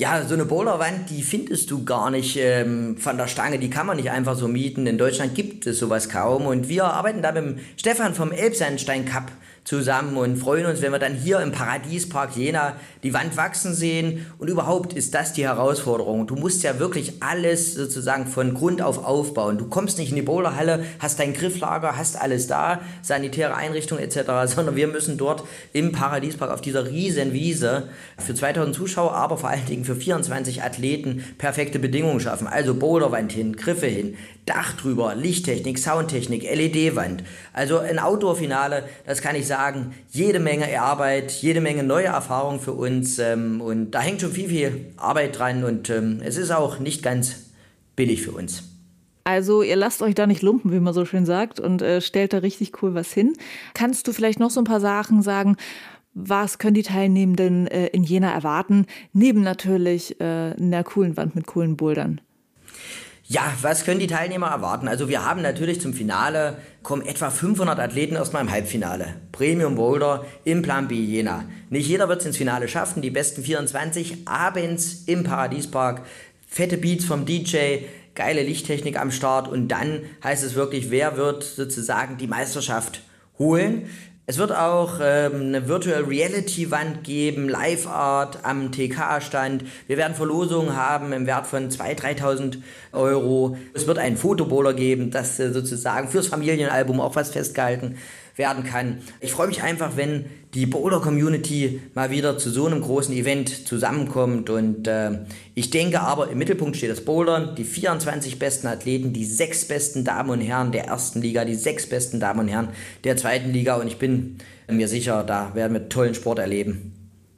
Ja, 0.00 0.24
so 0.24 0.32
eine 0.32 0.46
Boulderwand, 0.46 1.10
die 1.10 1.22
findest 1.22 1.70
du 1.70 1.84
gar 1.84 2.10
nicht 2.10 2.38
ähm, 2.38 2.96
von 2.96 3.18
der 3.18 3.26
Stange, 3.26 3.58
die 3.58 3.68
kann 3.68 3.86
man 3.86 3.98
nicht 3.98 4.10
einfach 4.10 4.34
so 4.34 4.48
mieten. 4.48 4.86
In 4.86 4.96
Deutschland 4.96 5.34
gibt 5.34 5.66
es 5.66 5.78
sowas 5.78 6.08
kaum. 6.08 6.46
Und 6.46 6.70
wir 6.70 6.84
arbeiten 6.84 7.20
da 7.20 7.32
mit 7.32 7.44
dem 7.44 7.58
Stefan 7.76 8.14
vom 8.14 8.32
Elbsandstein 8.32 9.04
Cup 9.04 9.30
zusammen 9.70 10.16
und 10.16 10.36
freuen 10.36 10.66
uns, 10.66 10.82
wenn 10.82 10.90
wir 10.90 10.98
dann 10.98 11.14
hier 11.14 11.38
im 11.40 11.52
Paradiespark 11.52 12.36
Jena 12.36 12.74
die 13.04 13.14
Wand 13.14 13.36
wachsen 13.36 13.72
sehen. 13.72 14.26
Und 14.38 14.48
überhaupt 14.48 14.92
ist 14.94 15.14
das 15.14 15.32
die 15.32 15.44
Herausforderung. 15.44 16.26
Du 16.26 16.34
musst 16.34 16.64
ja 16.64 16.80
wirklich 16.80 17.22
alles 17.22 17.74
sozusagen 17.74 18.26
von 18.26 18.52
Grund 18.52 18.82
auf 18.82 19.04
aufbauen. 19.04 19.58
Du 19.58 19.66
kommst 19.66 19.98
nicht 19.98 20.10
in 20.10 20.16
die 20.16 20.22
Boulderhalle, 20.22 20.84
hast 20.98 21.20
dein 21.20 21.34
Grifflager, 21.34 21.96
hast 21.96 22.20
alles 22.20 22.48
da, 22.48 22.80
sanitäre 23.00 23.54
Einrichtungen 23.54 24.02
etc., 24.02 24.22
sondern 24.56 24.74
wir 24.74 24.88
müssen 24.88 25.16
dort 25.16 25.44
im 25.72 25.92
Paradiespark 25.92 26.50
auf 26.50 26.60
dieser 26.60 26.90
riesen 26.90 27.32
Wiese 27.32 27.90
für 28.18 28.34
2000 28.34 28.74
Zuschauer, 28.74 29.12
aber 29.12 29.38
vor 29.38 29.50
allen 29.50 29.66
Dingen 29.66 29.84
für 29.84 29.94
24 29.94 30.64
Athleten 30.64 31.24
perfekte 31.38 31.78
Bedingungen 31.78 32.18
schaffen. 32.18 32.48
Also 32.48 32.74
Boulderwand 32.74 33.30
hin, 33.30 33.54
Griffe 33.54 33.86
hin, 33.86 34.16
Dach 34.46 34.72
drüber, 34.72 35.14
Lichttechnik, 35.14 35.78
Soundtechnik, 35.78 36.42
LED-Wand. 36.42 37.22
Also 37.52 37.78
ein 37.78 37.98
Outdoor-Finale, 37.98 38.84
das 39.06 39.22
kann 39.22 39.36
ich 39.36 39.46
sagen, 39.46 39.94
jede 40.10 40.40
Menge 40.40 40.80
Arbeit, 40.80 41.30
jede 41.30 41.60
Menge 41.60 41.82
neue 41.82 42.06
Erfahrungen 42.06 42.60
für 42.60 42.72
uns 42.72 43.18
ähm, 43.18 43.60
und 43.60 43.92
da 43.92 44.00
hängt 44.00 44.20
schon 44.20 44.32
viel, 44.32 44.48
viel 44.48 44.86
Arbeit 44.96 45.38
dran 45.38 45.64
und 45.64 45.90
ähm, 45.90 46.20
es 46.24 46.36
ist 46.36 46.50
auch 46.50 46.78
nicht 46.78 47.02
ganz 47.02 47.50
billig 47.96 48.22
für 48.22 48.32
uns. 48.32 48.64
Also 49.24 49.62
ihr 49.62 49.76
lasst 49.76 50.02
euch 50.02 50.14
da 50.14 50.26
nicht 50.26 50.42
lumpen, 50.42 50.72
wie 50.72 50.80
man 50.80 50.94
so 50.94 51.04
schön 51.04 51.26
sagt, 51.26 51.60
und 51.60 51.82
äh, 51.82 52.00
stellt 52.00 52.32
da 52.32 52.38
richtig 52.38 52.82
cool 52.82 52.94
was 52.94 53.12
hin. 53.12 53.34
Kannst 53.74 54.08
du 54.08 54.12
vielleicht 54.12 54.40
noch 54.40 54.50
so 54.50 54.60
ein 54.60 54.64
paar 54.64 54.80
Sachen 54.80 55.22
sagen? 55.22 55.56
Was 56.14 56.58
können 56.58 56.74
die 56.74 56.82
Teilnehmenden 56.82 57.68
äh, 57.68 57.86
in 57.88 58.02
Jena 58.02 58.32
erwarten? 58.32 58.86
Neben 59.12 59.42
natürlich 59.42 60.20
äh, 60.20 60.24
einer 60.58 60.82
coolen 60.82 61.16
Wand 61.16 61.36
mit 61.36 61.46
coolen 61.46 61.76
Bouldern. 61.76 62.20
Ja, 63.32 63.54
was 63.62 63.84
können 63.84 64.00
die 64.00 64.08
Teilnehmer 64.08 64.48
erwarten? 64.48 64.88
Also 64.88 65.08
wir 65.08 65.24
haben 65.24 65.40
natürlich 65.40 65.80
zum 65.80 65.94
Finale 65.94 66.56
kommen 66.82 67.06
etwa 67.06 67.30
500 67.30 67.78
Athleten 67.78 68.16
erstmal 68.16 68.42
im 68.42 68.50
Halbfinale. 68.50 69.14
Premium 69.30 69.76
Boulder 69.76 70.24
im 70.42 70.62
Plan 70.62 70.88
B 70.88 70.96
Jena. 70.96 71.44
Nicht 71.68 71.86
jeder 71.86 72.08
wird 72.08 72.22
es 72.22 72.26
ins 72.26 72.38
Finale 72.38 72.66
schaffen. 72.66 73.02
Die 73.02 73.10
besten 73.10 73.44
24 73.44 74.26
abends 74.26 75.04
im 75.06 75.22
Paradiespark. 75.22 76.02
Fette 76.44 76.76
Beats 76.76 77.04
vom 77.04 77.24
DJ, 77.24 77.84
geile 78.16 78.42
Lichttechnik 78.42 78.98
am 78.98 79.12
Start 79.12 79.46
und 79.46 79.68
dann 79.68 80.00
heißt 80.24 80.42
es 80.42 80.56
wirklich, 80.56 80.90
wer 80.90 81.16
wird 81.16 81.44
sozusagen 81.44 82.16
die 82.16 82.26
Meisterschaft 82.26 83.02
holen. 83.38 83.88
Es 84.30 84.38
wird 84.38 84.52
auch 84.52 85.00
ähm, 85.02 85.46
eine 85.46 85.66
Virtual 85.66 86.04
Reality 86.04 86.70
Wand 86.70 87.02
geben, 87.02 87.48
Live 87.48 87.88
Art 87.88 88.44
am 88.44 88.70
TK-Stand. 88.70 89.64
Wir 89.88 89.96
werden 89.96 90.14
Verlosungen 90.14 90.76
haben 90.76 91.12
im 91.12 91.26
Wert 91.26 91.48
von 91.48 91.68
2.000, 91.68 92.20
3.000 92.20 92.58
Euro. 92.92 93.56
Es 93.74 93.88
wird 93.88 93.98
einen 93.98 94.16
Fotobowler 94.16 94.72
geben, 94.72 95.10
das 95.10 95.40
äh, 95.40 95.52
sozusagen 95.52 96.06
fürs 96.06 96.28
Familienalbum 96.28 97.00
auch 97.00 97.16
was 97.16 97.30
festgehalten 97.30 97.98
werden 98.36 98.62
kann. 98.62 99.02
Ich 99.18 99.32
freue 99.32 99.48
mich 99.48 99.64
einfach, 99.64 99.96
wenn 99.96 100.26
die 100.54 100.66
Boulder 100.66 101.00
Community 101.00 101.80
mal 101.94 102.10
wieder 102.10 102.36
zu 102.36 102.50
so 102.50 102.66
einem 102.66 102.80
großen 102.80 103.14
Event 103.14 103.68
zusammenkommt 103.68 104.50
und 104.50 104.88
äh, 104.88 105.20
ich 105.54 105.70
denke 105.70 106.00
aber 106.00 106.28
im 106.28 106.38
Mittelpunkt 106.38 106.76
steht 106.76 106.90
das 106.90 107.04
Bouldern, 107.04 107.54
die 107.54 107.64
24 107.64 108.38
besten 108.38 108.66
Athleten, 108.66 109.12
die 109.12 109.24
sechs 109.24 109.64
besten 109.66 110.04
Damen 110.04 110.30
und 110.30 110.40
Herren 110.40 110.72
der 110.72 110.86
ersten 110.86 111.22
Liga, 111.22 111.44
die 111.44 111.54
sechs 111.54 111.88
besten 111.88 112.18
Damen 112.18 112.40
und 112.40 112.48
Herren 112.48 112.70
der 113.04 113.16
zweiten 113.16 113.52
Liga 113.52 113.76
und 113.76 113.86
ich 113.86 113.98
bin 113.98 114.38
mir 114.68 114.88
sicher, 114.88 115.22
da 115.22 115.54
werden 115.54 115.72
wir 115.72 115.88
tollen 115.88 116.14
Sport 116.14 116.40
erleben. 116.40 116.92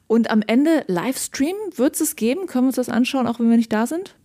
Und 0.07 0.29
am 0.29 0.43
Ende 0.45 0.83
Livestream 0.87 1.55
wird 1.75 1.99
es 1.99 2.15
geben? 2.15 2.45
Können 2.47 2.65
wir 2.65 2.67
uns 2.67 2.75
das 2.75 2.89
anschauen, 2.89 3.25
auch 3.25 3.39
wenn 3.39 3.49
wir 3.49 3.57
nicht 3.57 3.73
da 3.73 3.87
sind? 3.87 4.15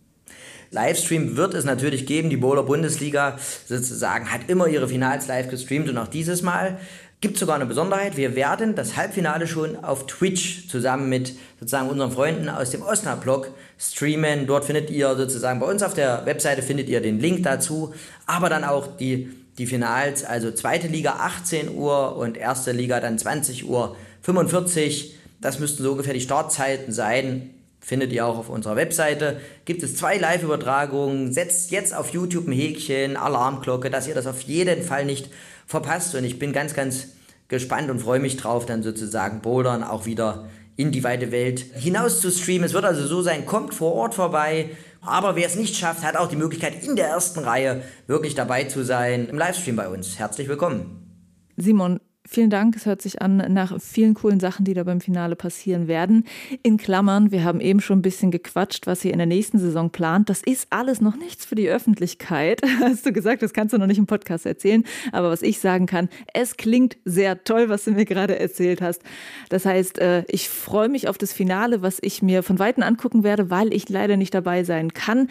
Livestream 0.71 1.37
wird 1.37 1.55
es 1.55 1.65
natürlich 1.65 2.05
geben. 2.05 2.29
Die 2.29 2.37
Bowler 2.37 2.63
Bundesliga 2.63 3.39
sozusagen 3.67 4.31
hat 4.31 4.43
immer 4.49 4.67
ihre 4.67 4.89
Finals 4.89 5.27
live 5.27 5.49
gestreamt 5.49 5.89
und 5.89 5.97
auch 5.97 6.09
dieses 6.09 6.43
Mal 6.43 6.79
gibt 7.21 7.37
sogar 7.37 7.57
eine 7.57 7.67
Besonderheit. 7.67 8.17
Wir 8.17 8.37
werden 8.37 8.75
das 8.75 8.97
Halbfinale 8.97 9.47
schon 9.47 9.83
auf 9.83 10.07
Twitch 10.07 10.69
zusammen 10.69 11.09
mit 11.09 11.35
sozusagen 11.59 11.89
unseren 11.89 12.13
Freunden 12.13 12.49
aus 12.49 12.71
dem 12.71 12.83
Osnabrück 12.83 13.51
streamen. 13.79 14.47
Dort 14.47 14.65
findet 14.65 14.91
ihr 14.91 15.17
sozusagen 15.17 15.59
bei 15.59 15.67
uns 15.67 15.83
auf 15.83 15.95
der 15.95 16.27
Webseite 16.27 16.63
findet 16.63 16.89
ihr 16.89 17.01
den 17.01 17.19
Link 17.19 17.43
dazu, 17.43 17.95
aber 18.27 18.49
dann 18.49 18.65
auch 18.65 18.97
die 18.97 19.31
die 19.59 19.67
Finals, 19.67 20.25
also 20.25 20.53
zweite 20.53 20.87
Liga 20.87 21.17
18 21.19 21.75
Uhr 21.75 22.17
und 22.17 22.37
erste 22.37 22.71
Liga 22.71 23.01
dann 23.01 23.19
20 23.19 23.69
Uhr 23.69 23.97
45. 24.23 25.17
Das 25.41 25.59
müssten 25.59 25.83
so 25.83 25.91
ungefähr 25.93 26.15
die 26.15 26.21
Startzeiten 26.21 26.93
sein 26.93 27.51
findet 27.89 28.13
ihr 28.13 28.27
auch 28.27 28.37
auf 28.37 28.51
unserer 28.51 28.77
Webseite. 28.77 29.41
Gibt 29.65 29.83
es 29.83 29.97
zwei 29.97 30.19
Live-Übertragungen. 30.19 31.33
Setzt 31.33 31.71
jetzt 31.71 31.97
auf 31.97 32.11
YouTube 32.11 32.47
ein 32.47 32.53
Häkchen, 32.53 33.17
Alarmglocke, 33.17 33.89
dass 33.89 34.07
ihr 34.07 34.15
das 34.15 34.27
auf 34.27 34.43
jeden 34.43 34.83
Fall 34.83 35.07
nicht 35.07 35.31
verpasst. 35.67 36.15
Und 36.15 36.25
ich 36.25 36.39
bin 36.39 36.53
ganz, 36.53 36.75
ganz 36.75 37.09
gespannt 37.49 37.91
und 37.91 38.01
freue 38.01 38.21
mich 38.21 38.37
drauf, 38.37 38.67
dann 38.67 38.83
sozusagen 38.83 39.41
Bouldern 39.41 39.83
auch 39.83 40.05
wieder 40.05 40.49
in 40.77 40.93
die 40.93 41.03
weite 41.03 41.33
Welt 41.33 41.61
hinaus 41.61 42.21
zu 42.21 42.31
streamen. 42.31 42.65
Es 42.65 42.75
wird 42.75 42.85
also 42.85 43.07
so 43.07 43.23
sein, 43.23 43.47
kommt 43.47 43.73
vor 43.73 43.95
Ort 43.95 44.15
vorbei. 44.15 44.69
Aber 45.01 45.35
wer 45.35 45.47
es 45.47 45.57
nicht 45.57 45.75
schafft, 45.75 46.03
hat 46.03 46.17
auch 46.17 46.29
die 46.29 46.37
Möglichkeit, 46.37 46.85
in 46.85 46.95
der 46.95 47.09
ersten 47.09 47.39
Reihe 47.39 47.83
wirklich 48.07 48.35
dabei 48.35 48.65
zu 48.65 48.85
sein 48.85 49.29
im 49.31 49.39
Livestream 49.39 49.77
bei 49.77 49.89
uns. 49.89 50.19
Herzlich 50.19 50.47
willkommen. 50.47 51.25
Simon, 51.57 52.01
Vielen 52.31 52.51
Dank. 52.51 52.77
Es 52.77 52.85
hört 52.85 53.01
sich 53.01 53.23
an 53.23 53.39
nach 53.39 53.81
vielen 53.81 54.13
coolen 54.13 54.39
Sachen, 54.39 54.67
die 54.67 54.75
da 54.75 54.85
beim 54.85 55.01
Finale 55.01 55.35
passieren 55.35 55.89
werden. 55.89 56.25
In 56.63 56.77
Klammern, 56.77 57.33
wir 57.33 57.43
haben 57.43 57.59
eben 57.59 57.81
schon 57.81 58.01
ein 58.01 58.03
bisschen 58.03 58.31
gequatscht, 58.31 58.87
was 58.87 59.03
ihr 59.03 59.13
in 59.13 59.19
der 59.19 59.27
nächsten 59.27 59.59
Saison 59.59 59.89
plant. 59.89 60.29
Das 60.29 60.43
ist 60.43 60.67
alles 60.69 61.01
noch 61.01 61.17
nichts 61.17 61.47
für 61.47 61.55
die 61.55 61.71
Öffentlichkeit. 61.71 62.61
Hast 62.83 63.07
du 63.07 63.15
gesagt, 63.15 63.41
das 63.41 63.55
kannst 63.55 63.73
du 63.73 63.79
noch 63.79 63.87
nicht 63.87 63.97
im 63.97 64.05
Podcast 64.05 64.45
erzählen. 64.45 64.85
Aber 65.11 65.31
was 65.31 65.41
ich 65.41 65.59
sagen 65.59 65.87
kann, 65.87 66.11
es 66.35 66.59
klingt 66.59 66.99
sehr 67.07 67.45
toll, 67.45 67.71
was 67.71 67.85
du 67.85 67.93
mir 67.93 68.05
gerade 68.05 68.39
erzählt 68.39 68.83
hast. 68.83 69.01
Das 69.49 69.65
heißt, 69.65 69.99
äh, 69.99 70.25
ich 70.29 70.51
freue 70.51 70.91
mich 70.91 71.09
auf 71.09 71.17
das 71.17 71.33
Finale, 71.33 71.81
was 71.81 71.97
ich 72.03 72.21
mir 72.21 72.43
von 72.43 72.59
Weitem 72.59 72.83
angucken 72.83 73.25
werde, 73.25 73.49
weil 73.49 73.73
ich 73.73 73.89
leider 73.89 74.19
nicht 74.19 74.35
dabei 74.35 74.65
sein 74.65 74.93
kann. 74.93 75.29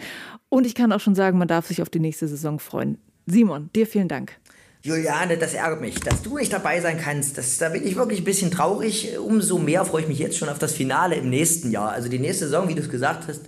Und 0.48 0.66
ich 0.66 0.74
kann 0.74 0.90
auch 0.90 1.00
schon 1.00 1.14
sagen, 1.14 1.38
man 1.38 1.46
darf 1.46 1.66
sich 1.68 1.80
auf 1.80 1.90
die 1.90 2.00
nächste 2.00 2.26
Saison 2.26 2.58
freuen. 2.58 2.98
Simon, 3.26 3.70
dir 3.72 3.86
vielen 3.86 4.08
Dank. 4.08 4.36
Juliane, 4.82 5.36
das 5.38 5.54
ärgert 5.54 5.80
mich, 5.80 5.98
dass 6.00 6.22
du 6.22 6.38
nicht 6.38 6.52
dabei 6.52 6.80
sein 6.80 7.00
kannst. 7.00 7.36
Das, 7.36 7.58
da 7.58 7.70
bin 7.70 7.86
ich 7.86 7.96
wirklich 7.96 8.20
ein 8.20 8.24
bisschen 8.24 8.50
traurig. 8.50 9.18
Umso 9.18 9.58
mehr 9.58 9.84
freue 9.84 10.02
ich 10.02 10.08
mich 10.08 10.18
jetzt 10.18 10.38
schon 10.38 10.48
auf 10.48 10.58
das 10.58 10.72
Finale 10.72 11.16
im 11.16 11.30
nächsten 11.30 11.70
Jahr. 11.72 11.90
Also 11.90 12.08
die 12.08 12.20
nächste 12.20 12.44
Saison, 12.44 12.68
wie 12.68 12.74
du 12.74 12.82
es 12.82 12.88
gesagt 12.88 13.26
hast, 13.26 13.42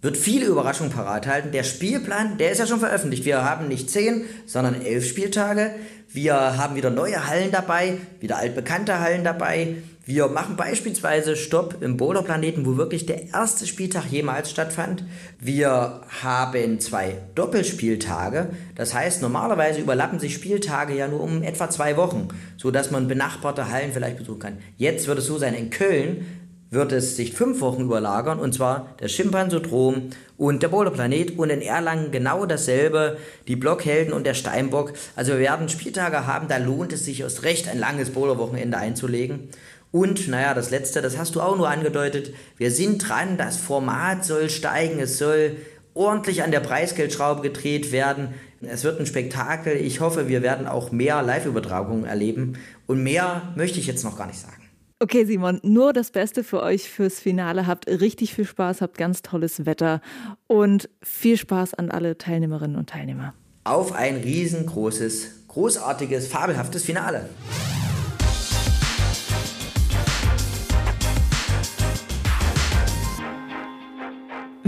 wird 0.00 0.16
viele 0.16 0.46
Überraschungen 0.46 0.90
parat 0.90 1.26
halten. 1.26 1.52
Der 1.52 1.62
Spielplan, 1.62 2.38
der 2.38 2.52
ist 2.52 2.58
ja 2.58 2.66
schon 2.66 2.80
veröffentlicht. 2.80 3.24
Wir 3.24 3.44
haben 3.44 3.68
nicht 3.68 3.90
zehn, 3.90 4.24
sondern 4.46 4.80
elf 4.80 5.06
Spieltage. 5.06 5.74
Wir 6.08 6.34
haben 6.34 6.74
wieder 6.74 6.90
neue 6.90 7.26
Hallen 7.26 7.50
dabei, 7.52 7.98
wieder 8.20 8.38
altbekannte 8.38 8.98
Hallen 8.98 9.24
dabei. 9.24 9.76
Wir 10.04 10.26
machen 10.26 10.56
beispielsweise 10.56 11.36
Stopp 11.36 11.76
im 11.80 11.96
Boulderplaneten, 11.96 12.66
wo 12.66 12.76
wirklich 12.76 13.06
der 13.06 13.28
erste 13.28 13.68
Spieltag 13.68 14.06
jemals 14.10 14.50
stattfand. 14.50 15.04
Wir 15.38 16.00
haben 16.22 16.80
zwei 16.80 17.18
Doppelspieltage. 17.36 18.48
Das 18.74 18.94
heißt, 18.94 19.22
normalerweise 19.22 19.80
überlappen 19.80 20.18
sich 20.18 20.34
Spieltage 20.34 20.96
ja 20.96 21.06
nur 21.06 21.20
um 21.20 21.44
etwa 21.44 21.70
zwei 21.70 21.96
Wochen, 21.96 22.26
sodass 22.56 22.90
man 22.90 23.06
benachbarte 23.06 23.70
Hallen 23.70 23.92
vielleicht 23.92 24.18
besuchen 24.18 24.40
kann. 24.40 24.58
Jetzt 24.76 25.06
wird 25.06 25.20
es 25.20 25.26
so 25.26 25.38
sein, 25.38 25.54
in 25.54 25.70
Köln 25.70 26.26
wird 26.70 26.90
es 26.90 27.16
sich 27.16 27.34
fünf 27.34 27.60
Wochen 27.60 27.82
überlagern, 27.82 28.40
und 28.40 28.54
zwar 28.54 28.96
der 28.98 29.08
Schimpansodrom 29.08 30.08
und 30.36 30.62
der 30.64 30.68
Boulderplanet 30.68 31.38
und 31.38 31.50
in 31.50 31.60
Erlangen 31.60 32.10
genau 32.10 32.46
dasselbe, 32.46 33.18
die 33.46 33.56
Blockhelden 33.56 34.14
und 34.14 34.26
der 34.26 34.34
Steinbock. 34.34 34.94
Also 35.14 35.32
wir 35.32 35.38
werden 35.38 35.68
Spieltage 35.68 36.26
haben, 36.26 36.48
da 36.48 36.56
lohnt 36.56 36.92
es 36.92 37.04
sich 37.04 37.20
erst 37.20 37.44
recht, 37.44 37.68
ein 37.68 37.78
langes 37.78 38.10
Boulderwochenende 38.10 38.78
einzulegen. 38.78 39.50
Und 39.92 40.26
naja, 40.26 40.54
das 40.54 40.70
letzte, 40.70 41.02
das 41.02 41.18
hast 41.18 41.36
du 41.36 41.40
auch 41.40 41.56
nur 41.56 41.68
angedeutet, 41.68 42.34
wir 42.56 42.70
sind 42.70 43.06
dran, 43.08 43.36
das 43.36 43.58
Format 43.58 44.24
soll 44.24 44.50
steigen, 44.50 44.98
es 44.98 45.18
soll 45.18 45.56
ordentlich 45.94 46.42
an 46.42 46.50
der 46.50 46.60
Preisgeldschraube 46.60 47.42
gedreht 47.42 47.92
werden. 47.92 48.34
Es 48.62 48.84
wird 48.84 48.98
ein 48.98 49.06
Spektakel. 49.06 49.76
Ich 49.76 50.00
hoffe, 50.00 50.28
wir 50.28 50.42
werden 50.42 50.66
auch 50.66 50.92
mehr 50.92 51.22
Live-Übertragungen 51.22 52.04
erleben. 52.04 52.54
Und 52.86 53.02
mehr 53.02 53.52
möchte 53.56 53.80
ich 53.80 53.86
jetzt 53.86 54.04
noch 54.04 54.16
gar 54.16 54.26
nicht 54.26 54.40
sagen. 54.40 54.62
Okay, 55.00 55.24
Simon, 55.24 55.58
nur 55.64 55.92
das 55.92 56.12
Beste 56.12 56.44
für 56.44 56.62
euch 56.62 56.88
fürs 56.88 57.18
Finale. 57.18 57.66
Habt 57.66 57.88
richtig 57.88 58.34
viel 58.34 58.44
Spaß, 58.46 58.80
habt 58.80 58.96
ganz 58.96 59.20
tolles 59.20 59.66
Wetter 59.66 60.00
und 60.46 60.88
viel 61.02 61.36
Spaß 61.36 61.74
an 61.74 61.90
alle 61.90 62.16
Teilnehmerinnen 62.16 62.76
und 62.76 62.88
Teilnehmer. 62.88 63.34
Auf 63.64 63.92
ein 63.92 64.18
riesengroßes, 64.18 65.48
großartiges, 65.48 66.28
fabelhaftes 66.28 66.84
Finale. 66.84 67.28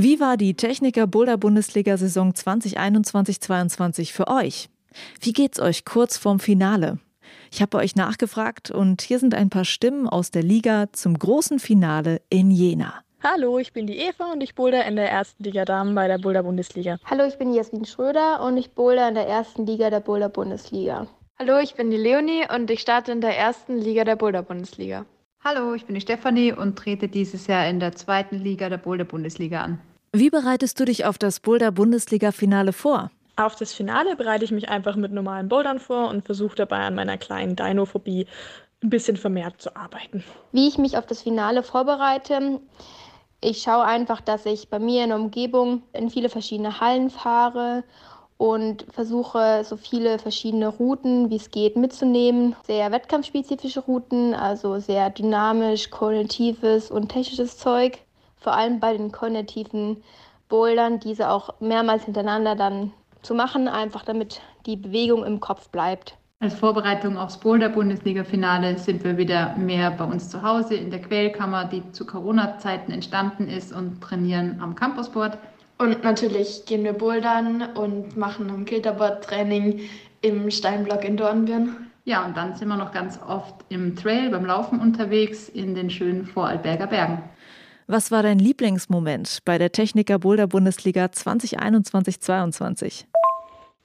Wie 0.05 0.21
war 0.21 0.37
die 0.37 0.53
Techniker 0.53 1.07
Boulder 1.07 1.39
Bundesliga 1.39 1.97
Saison 1.97 2.33
2021-22 2.33 4.13
für 4.13 4.29
euch? 4.29 4.69
Wie 5.23 5.33
geht's 5.33 5.59
euch 5.59 5.87
kurz 5.87 6.19
vorm 6.19 6.41
Finale? 6.41 6.99
Ich 7.51 7.63
habe 7.63 7.79
euch 7.79 7.97
nachgefragt 7.97 8.71
und 8.71 9.01
hier 9.01 9.19
sind 9.19 9.35
ein 9.35 9.49
paar 9.49 9.65
Stimmen 9.65 10.07
aus 10.07 10.31
der 10.31 10.43
Liga 10.43 10.93
zum 10.93 11.19
großen 11.19 11.59
Finale 11.59 12.21
in 12.29 12.51
Jena. 12.51 13.01
Hallo, 13.23 13.59
ich 13.59 13.73
bin 13.73 13.87
die 13.87 13.97
Eva 13.97 14.31
und 14.31 14.43
ich 14.43 14.55
boulder 14.55 14.85
in 14.85 14.97
der 14.97 15.11
ersten 15.11 15.43
Liga 15.43 15.65
Damen 15.65 15.95
bei 15.95 16.07
der 16.07 16.19
Boulder 16.19 16.43
Bundesliga. 16.43 16.99
Hallo, 17.07 17.25
ich 17.25 17.39
bin 17.39 17.55
Jasmin 17.55 17.87
Schröder 17.87 18.45
und 18.45 18.59
ich 18.59 18.73
boulder 18.73 19.09
in 19.09 19.15
der 19.15 19.27
ersten 19.27 19.65
Liga 19.65 19.89
der 19.89 20.01
Boulder 20.01 20.29
Bundesliga. 20.29 21.07
Hallo, 21.39 21.61
ich 21.61 21.77
bin 21.77 21.91
die 21.91 21.97
Leonie 21.97 22.45
und 22.55 22.71
ich 22.71 22.83
starte 22.83 23.11
in 23.11 23.23
der 23.23 23.39
ersten 23.39 23.79
Liga 23.79 24.05
der 24.05 24.17
Boulder 24.17 24.43
Bundesliga. 24.43 25.07
Hallo, 25.43 25.73
ich 25.73 25.87
bin 25.87 25.95
die 25.95 26.03
Stefanie 26.03 26.53
und 26.53 26.77
trete 26.77 27.09
dieses 27.09 27.47
Jahr 27.47 27.67
in 27.67 27.81
der 27.81 27.93
zweiten 27.93 28.37
Liga 28.37 28.69
der 28.69 28.77
Boulder 28.77 29.05
Bundesliga 29.05 29.63
an. 29.63 29.81
Wie 30.17 30.31
bereitest 30.31 30.79
du 30.79 30.85
dich 30.85 31.07
auf 31.07 31.19
das 31.19 31.41
Boulder 31.41 31.73
Bundesliga 31.73 32.31
Finale 32.31 32.73
vor? 32.73 33.11
Auf 33.35 33.57
das 33.57 33.75
Finale 33.75 34.15
bereite 34.15 34.45
ich 34.45 34.53
mich 34.53 34.69
einfach 34.69 34.95
mit 34.95 35.11
normalen 35.11 35.49
Bouldern 35.49 35.81
vor 35.81 36.09
und 36.09 36.25
versuche 36.25 36.55
dabei 36.55 36.77
an 36.85 36.95
meiner 36.95 37.19
kleinen 37.19 37.57
Dinophobie 37.57 38.29
ein 38.81 38.91
bisschen 38.91 39.17
vermehrt 39.17 39.61
zu 39.61 39.75
arbeiten. 39.75 40.23
Wie 40.53 40.69
ich 40.69 40.79
mich 40.79 40.97
auf 40.97 41.07
das 41.07 41.23
Finale 41.23 41.65
vorbereite, 41.65 42.61
ich 43.41 43.63
schaue 43.63 43.87
einfach, 43.87 44.21
dass 44.21 44.47
ich 44.47 44.69
bei 44.69 44.79
mir 44.79 45.03
in 45.03 45.09
der 45.09 45.19
Umgebung 45.19 45.83
in 45.93 46.09
viele 46.11 46.29
verschiedene 46.29 46.79
Hallen 46.79 47.11
fahre 47.11 47.83
und 48.37 48.87
versuche 48.93 49.65
so 49.65 49.77
viele 49.77 50.21
verschiedene 50.21 50.69
Routen, 50.69 51.29
wie 51.29 51.37
es 51.37 51.51
geht, 51.51 51.75
mitzunehmen. 51.75 52.55
Sehr 52.65 52.93
wettkampfspezifische 52.93 53.81
Routen, 53.81 54.33
also 54.33 54.79
sehr 54.79 55.11
dynamisch, 55.11 55.91
kognitives 55.91 56.93
und 56.93 57.09
technisches 57.09 57.59
Zeug. 57.59 57.99
Vor 58.45 58.55
allem 58.55 58.79
bei 58.79 58.95
den 58.95 59.11
kognitiven 59.11 60.03
Bouldern, 60.51 61.01
diese 61.01 61.31
auch 61.31 61.55
mehrmals 61.61 62.05
hintereinander 62.05 62.55
dann 62.55 62.93
zu 63.23 63.35
machen, 63.35 63.69
einfach 63.69 64.05
damit 64.05 64.43
die 64.67 64.77
Bewegung 64.77 65.25
im 65.25 65.41
Kopf 65.41 65.71
bleibt. 65.71 66.19
Als 66.41 66.53
Vorbereitung 66.53 67.17
aufs 67.17 67.39
Boulder-Bundesliga-Finale 67.39 68.77
sind 68.77 69.03
wir 69.03 69.17
wieder 69.17 69.57
mehr 69.57 69.91
bei 69.93 70.05
uns 70.05 70.29
zu 70.29 70.43
Hause 70.43 70.75
in 70.75 70.91
der 70.91 71.01
Quellkammer, 71.01 71.65
die 71.65 71.91
zu 71.93 72.05
Corona-Zeiten 72.05 72.93
entstanden 72.93 73.49
ist 73.49 73.73
und 73.73 74.03
trainieren 74.03 74.59
am 74.61 74.75
Campusboard. 74.75 75.39
Und 75.79 76.05
natürlich 76.05 76.67
gehen 76.67 76.85
wir 76.85 76.93
bouldern 76.93 77.63
und 77.75 78.15
machen 78.19 78.51
ein 78.51 78.67
Kilterboard-Training 78.67 79.81
im 80.21 80.51
Steinblock 80.51 81.03
in 81.05 81.17
Dornbirn. 81.17 81.91
Ja, 82.05 82.27
und 82.27 82.37
dann 82.37 82.55
sind 82.55 82.69
wir 82.69 82.77
noch 82.77 82.93
ganz 82.93 83.19
oft 83.27 83.55
im 83.71 83.97
Trail 83.97 84.29
beim 84.29 84.45
Laufen 84.45 84.81
unterwegs 84.81 85.49
in 85.49 85.75
den 85.75 85.89
schönen 85.89 86.27
Vorarlberger 86.27 86.89
Bergen. 86.89 87.23
Was 87.87 88.11
war 88.11 88.23
dein 88.23 88.39
Lieblingsmoment 88.39 89.41
bei 89.45 89.59
der 89.59 89.71
Techniker 89.71 90.19
Boulder 90.19 90.47
Bundesliga 90.47 91.05
2021-22? 91.05 93.05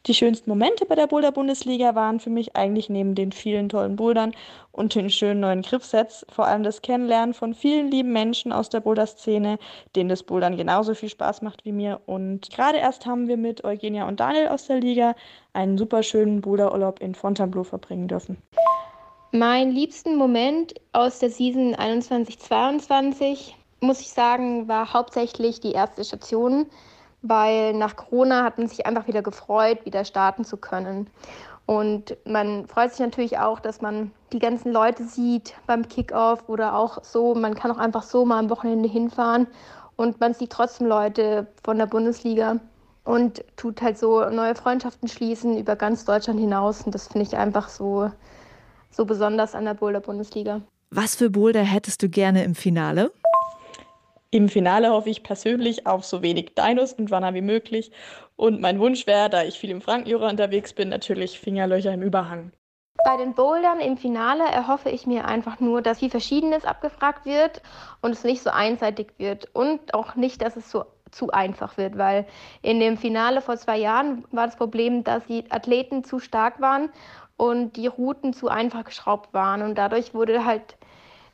Die 0.05 0.13
schönsten 0.13 0.49
Momente 0.49 0.85
bei 0.85 0.95
der 0.95 1.07
Boulder 1.07 1.33
Bundesliga 1.33 1.95
waren 1.95 2.21
für 2.21 2.29
mich 2.29 2.55
eigentlich 2.55 2.87
neben 2.87 3.13
den 3.13 3.33
vielen 3.33 3.67
tollen 3.67 3.97
Bouldern 3.97 4.31
und 4.71 4.95
den 4.95 5.09
schönen 5.09 5.41
neuen 5.41 5.63
Griffsets 5.63 6.25
vor 6.29 6.47
allem 6.47 6.63
das 6.63 6.81
Kennenlernen 6.81 7.33
von 7.33 7.53
vielen 7.53 7.91
lieben 7.91 8.13
Menschen 8.13 8.53
aus 8.53 8.69
der 8.69 8.79
Boulder-Szene, 8.79 9.59
denen 9.97 10.07
das 10.07 10.23
Bouldern 10.23 10.55
genauso 10.55 10.95
viel 10.95 11.09
Spaß 11.09 11.41
macht 11.41 11.65
wie 11.65 11.73
mir. 11.73 11.99
Und 12.05 12.49
gerade 12.51 12.77
erst 12.77 13.05
haben 13.05 13.27
wir 13.27 13.35
mit 13.35 13.65
Eugenia 13.65 14.07
und 14.07 14.21
Daniel 14.21 14.47
aus 14.47 14.67
der 14.67 14.79
Liga 14.79 15.13
einen 15.51 15.77
super 15.77 16.03
schönen 16.03 16.39
Boulderurlaub 16.39 17.01
in 17.01 17.15
Fontainebleau 17.15 17.65
verbringen 17.65 18.07
dürfen. 18.07 18.37
Mein 19.33 19.71
liebsten 19.71 20.15
Moment 20.15 20.73
aus 20.93 21.19
der 21.19 21.29
Season 21.29 21.75
21-22 21.75 23.55
muss 23.81 24.01
ich 24.01 24.09
sagen, 24.09 24.67
war 24.67 24.93
hauptsächlich 24.93 25.59
die 25.59 25.71
erste 25.71 26.03
Station, 26.03 26.65
weil 27.21 27.73
nach 27.73 27.95
Corona 27.95 28.43
hat 28.43 28.57
man 28.57 28.67
sich 28.67 28.85
einfach 28.85 29.07
wieder 29.07 29.21
gefreut, 29.21 29.85
wieder 29.85 30.05
starten 30.05 30.45
zu 30.45 30.57
können. 30.57 31.09
Und 31.65 32.17
man 32.25 32.67
freut 32.67 32.91
sich 32.91 32.99
natürlich 32.99 33.37
auch, 33.37 33.59
dass 33.59 33.81
man 33.81 34.11
die 34.33 34.39
ganzen 34.39 34.71
Leute 34.71 35.03
sieht 35.03 35.53
beim 35.67 35.87
Kickoff 35.87 36.49
oder 36.49 36.75
auch 36.75 37.03
so. 37.03 37.35
Man 37.35 37.53
kann 37.53 37.69
auch 37.71 37.77
einfach 37.77 38.03
so 38.03 38.25
mal 38.25 38.39
am 38.39 38.49
Wochenende 38.49 38.89
hinfahren 38.89 39.47
und 39.95 40.19
man 40.19 40.33
sieht 40.33 40.51
trotzdem 40.51 40.87
Leute 40.87 41.47
von 41.63 41.77
der 41.77 41.85
Bundesliga 41.85 42.59
und 43.03 43.43
tut 43.55 43.81
halt 43.81 43.97
so 43.97 44.27
neue 44.29 44.55
Freundschaften 44.55 45.07
schließen 45.07 45.57
über 45.57 45.75
ganz 45.75 46.05
Deutschland 46.05 46.39
hinaus. 46.39 46.83
Und 46.83 46.95
das 46.95 47.07
finde 47.07 47.27
ich 47.27 47.37
einfach 47.37 47.69
so, 47.69 48.11
so 48.89 49.05
besonders 49.05 49.55
an 49.55 49.65
der 49.65 49.73
Boulder-Bundesliga. 49.73 50.61
Was 50.89 51.15
für 51.15 51.29
Boulder 51.29 51.61
hättest 51.61 52.01
du 52.01 52.09
gerne 52.09 52.43
im 52.43 52.55
Finale? 52.55 53.11
Im 54.31 54.47
Finale 54.47 54.91
hoffe 54.91 55.09
ich 55.09 55.23
persönlich 55.23 55.87
auf 55.87 56.05
so 56.05 56.21
wenig 56.21 56.53
Dinos 56.53 56.93
und 56.93 57.09
Wanner 57.09 57.33
wie 57.33 57.41
möglich. 57.41 57.91
Und 58.35 58.61
mein 58.61 58.79
Wunsch 58.79 59.07
wäre, 59.07 59.27
da 59.27 59.43
ich 59.43 59.57
viel 59.57 59.71
im 59.71 59.81
Frankenjura 59.81 60.29
unterwegs 60.29 60.71
bin, 60.73 60.89
natürlich 60.89 61.39
Fingerlöcher 61.39 61.91
im 61.91 62.03
Überhang. 62.03 62.51
Bei 63.03 63.17
den 63.17 63.33
Bouldern 63.33 63.79
im 63.79 63.97
Finale 63.97 64.43
erhoffe 64.43 64.91
ich 64.91 65.07
mir 65.07 65.25
einfach 65.25 65.59
nur, 65.59 65.81
dass 65.81 65.97
viel 65.97 66.11
Verschiedenes 66.11 66.63
abgefragt 66.63 67.25
wird 67.25 67.63
und 68.01 68.11
es 68.11 68.23
nicht 68.23 68.43
so 68.43 68.51
einseitig 68.51 69.13
wird 69.17 69.49
und 69.55 69.95
auch 69.95 70.13
nicht, 70.13 70.43
dass 70.43 70.55
es 70.55 70.69
so 70.69 70.85
zu 71.09 71.31
einfach 71.31 71.77
wird, 71.77 71.97
weil 71.97 72.27
in 72.61 72.79
dem 72.79 72.97
Finale 72.97 73.41
vor 73.41 73.57
zwei 73.57 73.77
Jahren 73.77 74.25
war 74.31 74.45
das 74.45 74.57
Problem, 74.57 75.03
dass 75.03 75.25
die 75.25 75.49
Athleten 75.49 76.03
zu 76.03 76.19
stark 76.19 76.61
waren 76.61 76.91
und 77.35 77.77
die 77.77 77.87
Routen 77.87 78.33
zu 78.33 78.47
einfach 78.47 78.83
geschraubt 78.83 79.33
waren 79.33 79.63
und 79.63 79.75
dadurch 79.75 80.13
wurde 80.13 80.45
halt 80.45 80.77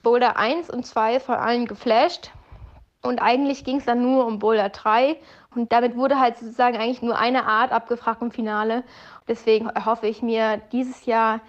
Boulder 0.02 0.38
1 0.38 0.70
und 0.70 0.86
2 0.86 1.20
vor 1.20 1.40
allem 1.40 1.66
geflasht 1.66 2.32
und 3.06 3.20
eigentlich 3.20 3.64
ging 3.64 3.78
es 3.78 3.86
dann 3.86 4.02
nur 4.02 4.26
um 4.26 4.40
Boulder 4.40 4.70
3. 4.70 5.18
Und 5.56 5.72
damit 5.72 5.96
wurde 5.96 6.20
halt 6.20 6.38
sozusagen 6.38 6.78
eigentlich 6.78 7.02
nur 7.02 7.18
eine 7.18 7.46
Art 7.46 7.72
abgefragt 7.72 8.22
im 8.22 8.32
Finale. 8.32 8.84
Deswegen 9.28 9.70
erhoffe 9.70 10.08
ich 10.08 10.22
mir 10.22 10.62
dieses 10.72 11.06
Jahr, 11.06 11.40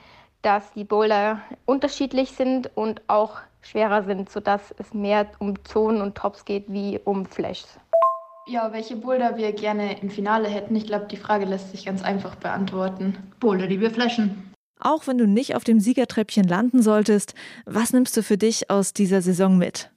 dass 0.43 0.73
die 0.73 0.85
Boulder 0.85 1.41
unterschiedlich 1.65 2.33
sind 2.33 2.71
und 2.77 3.03
auch 3.09 3.39
schwerer 3.63 4.05
sind, 4.05 4.31
sodass 4.31 4.75
es 4.79 4.95
mehr 4.95 5.27
um 5.41 5.65
Zonen 5.65 6.01
und 6.01 6.15
Tops 6.15 6.45
geht 6.45 6.67
wie 6.69 7.01
um 7.05 7.27
Flashs. 7.27 7.81
Ja, 8.49 8.73
welche 8.73 8.95
Boulder 8.95 9.37
wir 9.37 9.53
gerne 9.53 10.01
im 10.01 10.09
Finale 10.09 10.49
hätten, 10.49 10.77
ich 10.77 10.87
glaube, 10.87 11.07
die 11.07 11.17
Frage 11.17 11.47
lässt 11.47 11.73
sich 11.73 11.85
ganz 11.85 12.05
einfach 12.05 12.37
beantworten. 12.37 13.33
Boulder, 13.41 13.67
die 13.67 13.81
wir 13.81 13.91
flashen. 13.91 14.53
Auch 14.79 15.09
wenn 15.09 15.19
du 15.19 15.27
nicht 15.27 15.57
auf 15.57 15.65
dem 15.65 15.81
Siegertreppchen 15.81 16.47
landen 16.47 16.81
solltest, 16.81 17.35
was 17.65 17.93
nimmst 17.93 18.17
du 18.17 18.23
für 18.23 18.39
dich 18.39 18.71
aus 18.71 18.93
dieser 18.93 19.23
Saison 19.23 19.59
mit? 19.59 19.91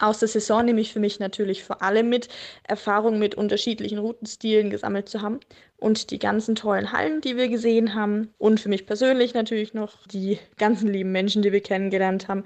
Aus 0.00 0.20
der 0.20 0.28
Saison 0.28 0.64
nehme 0.64 0.80
ich 0.80 0.92
für 0.92 1.00
mich 1.00 1.18
natürlich 1.18 1.64
vor 1.64 1.82
allem 1.82 2.08
mit, 2.08 2.28
Erfahrung 2.62 3.18
mit 3.18 3.34
unterschiedlichen 3.34 3.98
Routenstilen 3.98 4.70
gesammelt 4.70 5.08
zu 5.08 5.22
haben 5.22 5.40
und 5.76 6.10
die 6.10 6.18
ganzen 6.18 6.54
tollen 6.54 6.92
Hallen, 6.92 7.20
die 7.20 7.36
wir 7.36 7.48
gesehen 7.48 7.94
haben 7.94 8.32
und 8.38 8.60
für 8.60 8.68
mich 8.68 8.86
persönlich 8.86 9.34
natürlich 9.34 9.74
noch 9.74 10.06
die 10.06 10.38
ganzen 10.56 10.92
lieben 10.92 11.10
Menschen, 11.10 11.42
die 11.42 11.52
wir 11.52 11.62
kennengelernt 11.62 12.28
haben. 12.28 12.44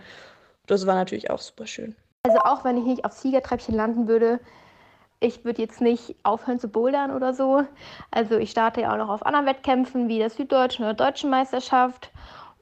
Das 0.66 0.86
war 0.86 0.94
natürlich 0.94 1.30
auch 1.30 1.40
super 1.40 1.66
schön. 1.66 1.94
Also 2.24 2.38
auch 2.38 2.64
wenn 2.64 2.78
ich 2.78 2.84
nicht 2.84 3.04
auf 3.04 3.12
Siegertreppchen 3.12 3.74
landen 3.74 4.08
würde, 4.08 4.40
ich 5.20 5.44
würde 5.44 5.62
jetzt 5.62 5.80
nicht 5.80 6.16
aufhören 6.24 6.58
zu 6.58 6.68
bouldern 6.68 7.10
oder 7.10 7.32
so. 7.34 7.62
Also 8.10 8.38
ich 8.38 8.50
starte 8.50 8.82
ja 8.82 8.92
auch 8.92 8.98
noch 8.98 9.08
auf 9.08 9.24
anderen 9.24 9.46
Wettkämpfen 9.46 10.08
wie 10.08 10.18
der 10.18 10.30
Süddeutschen 10.30 10.84
oder 10.84 10.94
Deutschen 10.94 11.30
Meisterschaft 11.30 12.10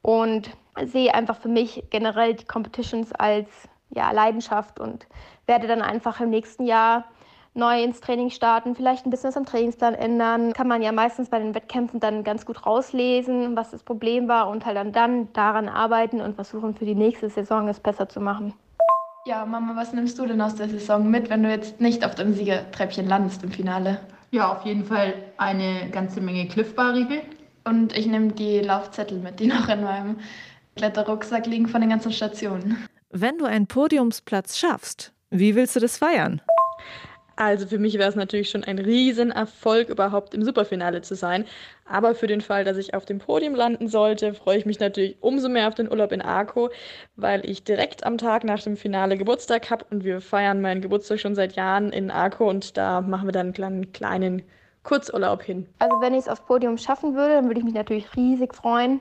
und 0.03 0.51
sehe 0.85 1.15
einfach 1.15 1.39
für 1.39 1.49
mich 1.49 1.85
generell 1.91 2.35
die 2.35 2.45
Competitions 2.45 3.13
als 3.13 3.49
ja, 3.91 4.11
Leidenschaft 4.13 4.81
und 4.81 5.07
werde 5.47 5.67
dann 5.67 5.83
einfach 5.83 6.21
im 6.21 6.31
nächsten 6.31 6.65
Jahr 6.65 7.05
neu 7.55 7.83
ins 7.83 8.01
Training 8.01 8.31
starten, 8.31 8.75
vielleicht 8.75 9.07
ein 9.07 9.11
bisschen 9.11 9.29
was 9.29 9.37
am 9.37 9.45
Trainingsplan 9.45 9.95
ändern. 9.95 10.53
Kann 10.53 10.69
man 10.69 10.83
ja 10.83 10.93
meistens 10.93 11.29
bei 11.29 11.39
den 11.39 11.55
Wettkämpfen 11.55 12.01
dann 12.01 12.23
ganz 12.23 12.47
gut 12.47 12.65
rauslesen, 12.65 13.57
was 13.57 13.73
das 13.73 13.83
Problem 13.83 14.29
war 14.29 14.49
und 14.49 14.67
halt 14.67 14.77
dann, 14.77 14.93
dann 14.93 15.33
daran 15.33 15.69
arbeiten 15.69 16.21
und 16.21 16.35
versuchen 16.35 16.75
für 16.75 16.85
die 16.85 16.95
nächste 16.95 17.29
Saison 17.29 17.69
es 17.69 17.81
besser 17.81 18.09
zu 18.09 18.21
machen. 18.21 18.55
Ja, 19.27 19.45
Mama, 19.45 19.77
was 19.77 19.93
nimmst 19.93 20.19
du 20.19 20.27
denn 20.27 20.41
aus 20.41 20.55
der 20.55 20.69
Saison 20.69 21.11
mit, 21.11 21.29
wenn 21.29 21.43
du 21.43 21.51
jetzt 21.51 21.81
nicht 21.81 22.07
auf 22.07 22.15
dem 22.15 22.33
Siegertreppchen 22.33 23.07
landest 23.07 23.43
im 23.43 23.51
Finale? 23.51 24.01
Ja, 24.31 24.53
auf 24.53 24.65
jeden 24.65 24.85
Fall 24.85 25.15
eine 25.37 25.91
ganze 25.91 26.21
Menge 26.21 26.47
Cliff 26.47 26.75
Bar 26.75 26.95
Riegel. 26.95 27.21
Und 27.65 27.97
ich 27.97 28.07
nehme 28.07 28.33
die 28.33 28.61
Laufzettel 28.61 29.19
mit, 29.19 29.41
die 29.41 29.47
noch 29.47 29.69
in 29.69 29.83
meinem 29.83 30.17
Kletterrucksack 30.77 31.47
liegen 31.47 31.67
von 31.69 31.81
den 31.81 31.91
ganzen 31.91 32.13
Stationen. 32.13 32.79
Wenn 33.13 33.39
du 33.39 33.45
einen 33.45 33.67
Podiumsplatz 33.67 34.57
schaffst, 34.57 35.13
wie 35.31 35.57
willst 35.57 35.75
du 35.75 35.81
das 35.81 35.99
feiern? 35.99 36.41
Also 37.35 37.67
für 37.67 37.81
mich 37.81 37.95
wäre 37.95 38.09
es 38.09 38.15
natürlich 38.15 38.51
schon 38.51 38.63
ein 38.63 38.79
Riesenerfolg, 38.79 39.89
überhaupt 39.89 40.33
im 40.33 40.45
Superfinale 40.45 41.03
zu 41.03 41.17
sein. 41.17 41.45
Aber 41.87 42.15
für 42.15 42.29
den 42.29 42.41
Fall, 42.41 42.63
dass 42.63 42.77
ich 42.77 42.95
auf 42.95 43.07
dem 43.07 43.19
Podium 43.19 43.57
landen 43.57 43.89
sollte, 43.89 44.33
freue 44.33 44.59
ich 44.59 44.67
mich 44.67 44.79
natürlich 44.79 45.17
umso 45.21 45.49
mehr 45.49 45.67
auf 45.67 45.75
den 45.75 45.91
Urlaub 45.91 46.13
in 46.13 46.23
Arco, 46.23 46.71
weil 47.17 47.45
ich 47.45 47.65
direkt 47.65 48.05
am 48.05 48.17
Tag 48.17 48.45
nach 48.45 48.63
dem 48.63 48.77
Finale 48.77 49.19
Geburtstag 49.19 49.71
habe 49.71 49.87
und 49.91 50.05
wir 50.05 50.21
feiern 50.21 50.61
meinen 50.61 50.81
Geburtstag 50.81 51.19
schon 51.19 51.35
seit 51.35 51.55
Jahren 51.57 51.91
in 51.91 52.13
Arco 52.13 52.49
und 52.49 52.77
da 52.77 53.01
machen 53.01 53.27
wir 53.27 53.33
dann 53.33 53.47
einen 53.47 53.55
kleinen, 53.55 53.93
kleinen 53.93 54.43
Kurzurlaub 54.85 55.43
hin. 55.43 55.67
Also 55.81 56.01
wenn 56.01 56.15
ich 56.15 56.21
es 56.21 56.29
aufs 56.29 56.45
Podium 56.45 56.79
schaffen 56.79 57.17
würde, 57.17 57.35
dann 57.35 57.47
würde 57.47 57.59
ich 57.59 57.65
mich 57.65 57.75
natürlich 57.75 58.15
riesig 58.15 58.55
freuen. 58.55 59.01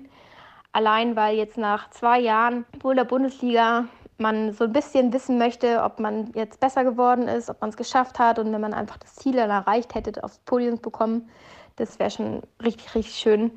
Allein 0.72 1.16
weil 1.16 1.36
jetzt 1.36 1.58
nach 1.58 1.89
zwei 1.92 2.20
Jahren 2.20 2.66
Boulder 2.80 3.06
Bundesliga 3.06 3.86
man 4.19 4.53
so 4.53 4.65
ein 4.65 4.73
bisschen 4.73 5.13
wissen 5.13 5.38
möchte, 5.38 5.83
ob 5.83 5.99
man 5.99 6.31
jetzt 6.33 6.59
besser 6.59 6.83
geworden 6.83 7.27
ist, 7.27 7.49
ob 7.49 7.61
man 7.61 7.69
es 7.69 7.77
geschafft 7.77 8.19
hat 8.19 8.39
und 8.39 8.51
wenn 8.51 8.61
man 8.61 8.73
einfach 8.73 8.97
das 8.97 9.15
Ziel 9.15 9.33
dann 9.33 9.49
erreicht 9.49 9.95
hätte, 9.95 10.23
aufs 10.23 10.39
Podium 10.39 10.77
zu 10.77 10.81
bekommen, 10.81 11.29
das 11.75 11.99
wäre 11.99 12.11
schon 12.11 12.41
richtig, 12.63 12.93
richtig 12.95 13.15
schön. 13.15 13.51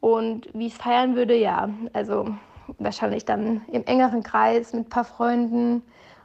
Und 0.00 0.48
wie 0.52 0.66
ich 0.66 0.74
es 0.74 0.78
feiern 0.78 1.16
würde, 1.16 1.34
ja, 1.34 1.70
also 1.92 2.28
wahrscheinlich 2.78 3.24
dann 3.24 3.62
im 3.72 3.84
engeren 3.84 4.22
Kreis 4.22 4.72
mit 4.72 4.86
ein 4.86 4.88
paar 4.88 5.04
Freunden 5.04 5.82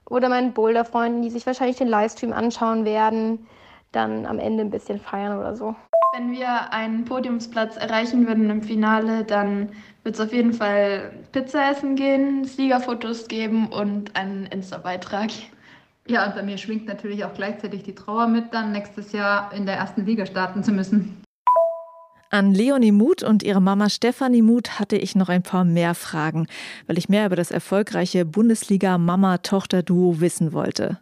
oder 0.10 0.30
meinen 0.30 0.54
Boulder-Freunden, 0.54 1.22
die 1.22 1.30
sich 1.30 1.46
wahrscheinlich 1.46 1.78
den 1.78 1.88
Livestream 1.88 2.34
anschauen 2.34 2.86
werden, 2.86 3.48
dann 3.92 4.26
am 4.26 4.40
Ende 4.40 4.64
ein 4.64 4.70
bisschen 4.70 5.00
feiern 5.00 5.38
oder 5.38 5.56
so. 5.56 5.76
Wenn 6.16 6.32
wir 6.32 6.74
einen 6.74 7.06
Podiumsplatz 7.06 7.78
erreichen 7.78 8.28
würden 8.28 8.50
im 8.50 8.64
Finale, 8.64 9.24
dann 9.24 9.70
wird 10.04 10.16
es 10.16 10.22
auf 10.22 10.34
jeden 10.34 10.54
Fall 10.54 11.12
Pizza 11.32 11.70
essen 11.70 11.96
gehen, 11.96 12.46
Siegerfotos 12.46 13.28
geben 13.28 13.68
und 13.68 14.16
einen 14.16 14.48
Insta-Beitrag. 14.48 15.30
Ja, 16.08 16.26
und 16.26 16.34
bei 16.36 16.42
mir 16.42 16.58
schwingt 16.58 16.88
natürlich 16.88 17.24
auch 17.24 17.34
gleichzeitig 17.36 17.84
die 17.84 17.94
Trauer 17.94 18.28
mit, 18.28 18.52
dann 18.54 18.72
nächstes 18.72 19.12
Jahr 19.12 19.54
in 19.54 19.68
der 19.68 19.76
ersten 19.76 20.06
Liga 20.06 20.26
starten 20.26 20.64
zu 20.64 20.72
müssen. 20.72 21.22
An 22.32 22.54
Leonie 22.54 22.92
Muth 22.92 23.24
und 23.24 23.42
ihre 23.42 23.62
Mama 23.62 23.90
Stefanie 23.90 24.44
Muth 24.44 24.80
hatte 24.80 24.98
ich 24.98 25.16
noch 25.16 25.30
ein 25.30 25.42
paar 25.42 25.66
mehr 25.66 25.96
Fragen, 25.96 26.48
weil 26.86 26.98
ich 26.98 27.10
mehr 27.10 27.26
über 27.26 27.36
das 27.36 27.50
erfolgreiche 27.50 28.24
Bundesliga-Mama-Tochter-Duo 28.26 30.20
wissen 30.20 30.54
wollte. 30.54 31.00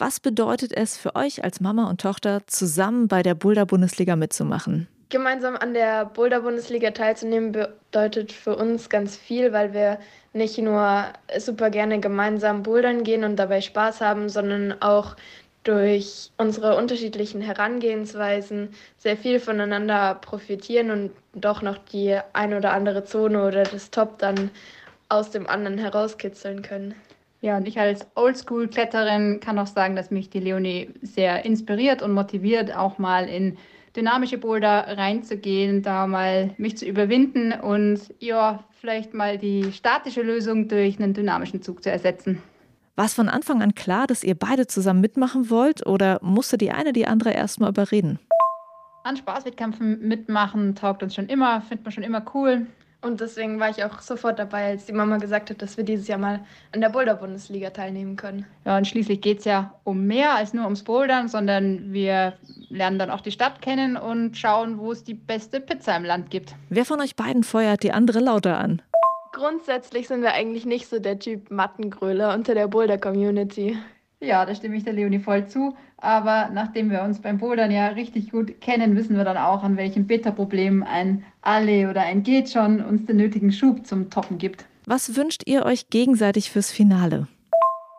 Was 0.00 0.20
bedeutet 0.20 0.72
es 0.72 0.96
für 0.96 1.16
euch 1.16 1.42
als 1.42 1.60
Mama 1.60 1.90
und 1.90 2.00
Tochter, 2.00 2.42
zusammen 2.46 3.08
bei 3.08 3.24
der 3.24 3.34
Boulder-Bundesliga 3.34 4.14
mitzumachen? 4.14 4.86
Gemeinsam 5.08 5.56
an 5.56 5.74
der 5.74 6.04
Boulder-Bundesliga 6.04 6.92
teilzunehmen 6.92 7.50
bedeutet 7.50 8.30
für 8.30 8.54
uns 8.54 8.90
ganz 8.90 9.16
viel, 9.16 9.52
weil 9.52 9.72
wir 9.72 9.98
nicht 10.32 10.56
nur 10.58 11.06
super 11.38 11.70
gerne 11.70 11.98
gemeinsam 11.98 12.62
bouldern 12.62 13.02
gehen 13.02 13.24
und 13.24 13.34
dabei 13.36 13.60
Spaß 13.60 14.00
haben, 14.00 14.28
sondern 14.28 14.80
auch 14.82 15.16
durch 15.64 16.30
unsere 16.38 16.76
unterschiedlichen 16.76 17.40
Herangehensweisen 17.40 18.68
sehr 18.98 19.16
viel 19.16 19.40
voneinander 19.40 20.14
profitieren 20.14 20.92
und 20.92 21.10
doch 21.34 21.60
noch 21.60 21.76
die 21.76 22.16
ein 22.34 22.54
oder 22.54 22.72
andere 22.72 23.02
Zone 23.04 23.44
oder 23.44 23.64
das 23.64 23.90
Top 23.90 24.18
dann 24.18 24.50
aus 25.08 25.30
dem 25.30 25.48
anderen 25.48 25.78
herauskitzeln 25.78 26.62
können. 26.62 26.94
Ja, 27.40 27.56
und 27.56 27.68
ich 27.68 27.78
als 27.78 28.06
Oldschool-Kletterin 28.16 29.38
kann 29.40 29.58
auch 29.58 29.66
sagen, 29.66 29.94
dass 29.94 30.10
mich 30.10 30.28
die 30.28 30.40
Leonie 30.40 30.90
sehr 31.02 31.44
inspiriert 31.44 32.02
und 32.02 32.12
motiviert, 32.12 32.74
auch 32.74 32.98
mal 32.98 33.28
in 33.28 33.56
dynamische 33.94 34.38
Boulder 34.38 34.96
reinzugehen, 34.96 35.82
da 35.82 36.06
mal 36.06 36.54
mich 36.58 36.76
zu 36.76 36.84
überwinden 36.84 37.52
und 37.52 38.00
ja, 38.18 38.64
vielleicht 38.80 39.14
mal 39.14 39.38
die 39.38 39.72
statische 39.72 40.22
Lösung 40.22 40.68
durch 40.68 40.98
einen 40.98 41.14
dynamischen 41.14 41.62
Zug 41.62 41.82
zu 41.82 41.90
ersetzen. 41.90 42.42
War 42.96 43.04
es 43.04 43.14
von 43.14 43.28
Anfang 43.28 43.62
an 43.62 43.76
klar, 43.76 44.08
dass 44.08 44.24
ihr 44.24 44.34
beide 44.34 44.66
zusammen 44.66 45.00
mitmachen 45.00 45.50
wollt 45.50 45.86
oder 45.86 46.18
musste 46.20 46.58
die 46.58 46.72
eine 46.72 46.92
die 46.92 47.06
andere 47.06 47.32
erstmal 47.32 47.70
überreden? 47.70 48.18
An 49.04 49.16
Spaßwettkämpfen 49.16 50.00
mitmachen 50.00 50.74
taugt 50.74 51.04
uns 51.04 51.14
schon 51.14 51.26
immer, 51.26 51.60
findet 51.60 51.84
man 51.84 51.92
schon 51.92 52.02
immer 52.02 52.24
cool. 52.34 52.66
Und 53.00 53.20
deswegen 53.20 53.60
war 53.60 53.70
ich 53.70 53.84
auch 53.84 54.00
sofort 54.00 54.40
dabei, 54.40 54.70
als 54.70 54.86
die 54.86 54.92
Mama 54.92 55.18
gesagt 55.18 55.50
hat, 55.50 55.62
dass 55.62 55.76
wir 55.76 55.84
dieses 55.84 56.08
Jahr 56.08 56.18
mal 56.18 56.40
an 56.74 56.80
der 56.80 56.88
Boulder-Bundesliga 56.88 57.70
teilnehmen 57.70 58.16
können. 58.16 58.44
Ja, 58.64 58.76
und 58.76 58.88
schließlich 58.88 59.20
geht 59.20 59.38
es 59.38 59.44
ja 59.44 59.74
um 59.84 60.06
mehr 60.06 60.34
als 60.34 60.52
nur 60.52 60.64
ums 60.64 60.82
Bouldern, 60.82 61.28
sondern 61.28 61.92
wir 61.92 62.34
lernen 62.70 62.98
dann 62.98 63.10
auch 63.10 63.20
die 63.20 63.30
Stadt 63.30 63.62
kennen 63.62 63.96
und 63.96 64.36
schauen, 64.36 64.78
wo 64.78 64.90
es 64.90 65.04
die 65.04 65.14
beste 65.14 65.60
Pizza 65.60 65.96
im 65.96 66.04
Land 66.04 66.30
gibt. 66.30 66.56
Wer 66.70 66.84
von 66.84 67.00
euch 67.00 67.14
beiden 67.14 67.44
feuert 67.44 67.84
die 67.84 67.92
andere 67.92 68.18
lauter 68.18 68.58
an? 68.58 68.82
Grundsätzlich 69.32 70.08
sind 70.08 70.22
wir 70.22 70.32
eigentlich 70.32 70.66
nicht 70.66 70.88
so 70.88 70.98
der 70.98 71.20
Typ 71.20 71.52
Mattengröler 71.52 72.34
unter 72.34 72.54
der 72.54 72.66
Boulder-Community. 72.66 73.78
Ja, 74.20 74.44
da 74.44 74.52
stimme 74.56 74.76
ich 74.76 74.82
der 74.82 74.94
Leonie 74.94 75.20
voll 75.20 75.46
zu. 75.46 75.76
Aber 76.00 76.48
nachdem 76.52 76.90
wir 76.90 77.02
uns 77.02 77.20
beim 77.20 77.38
Bouldern 77.38 77.72
ja 77.72 77.88
richtig 77.88 78.30
gut 78.30 78.60
kennen, 78.60 78.96
wissen 78.96 79.16
wir 79.16 79.24
dann 79.24 79.36
auch, 79.36 79.64
an 79.64 79.76
welchem 79.76 80.06
Beta-Problem 80.06 80.84
ein 80.84 81.24
Alle 81.42 81.90
oder 81.90 82.02
ein 82.02 82.22
Geht 82.22 82.50
schon 82.50 82.84
uns 82.84 83.04
den 83.06 83.16
nötigen 83.16 83.52
Schub 83.52 83.84
zum 83.84 84.08
Toppen 84.08 84.38
gibt. 84.38 84.64
Was 84.86 85.16
wünscht 85.16 85.42
ihr 85.46 85.66
euch 85.66 85.90
gegenseitig 85.90 86.50
fürs 86.50 86.70
Finale? 86.70 87.26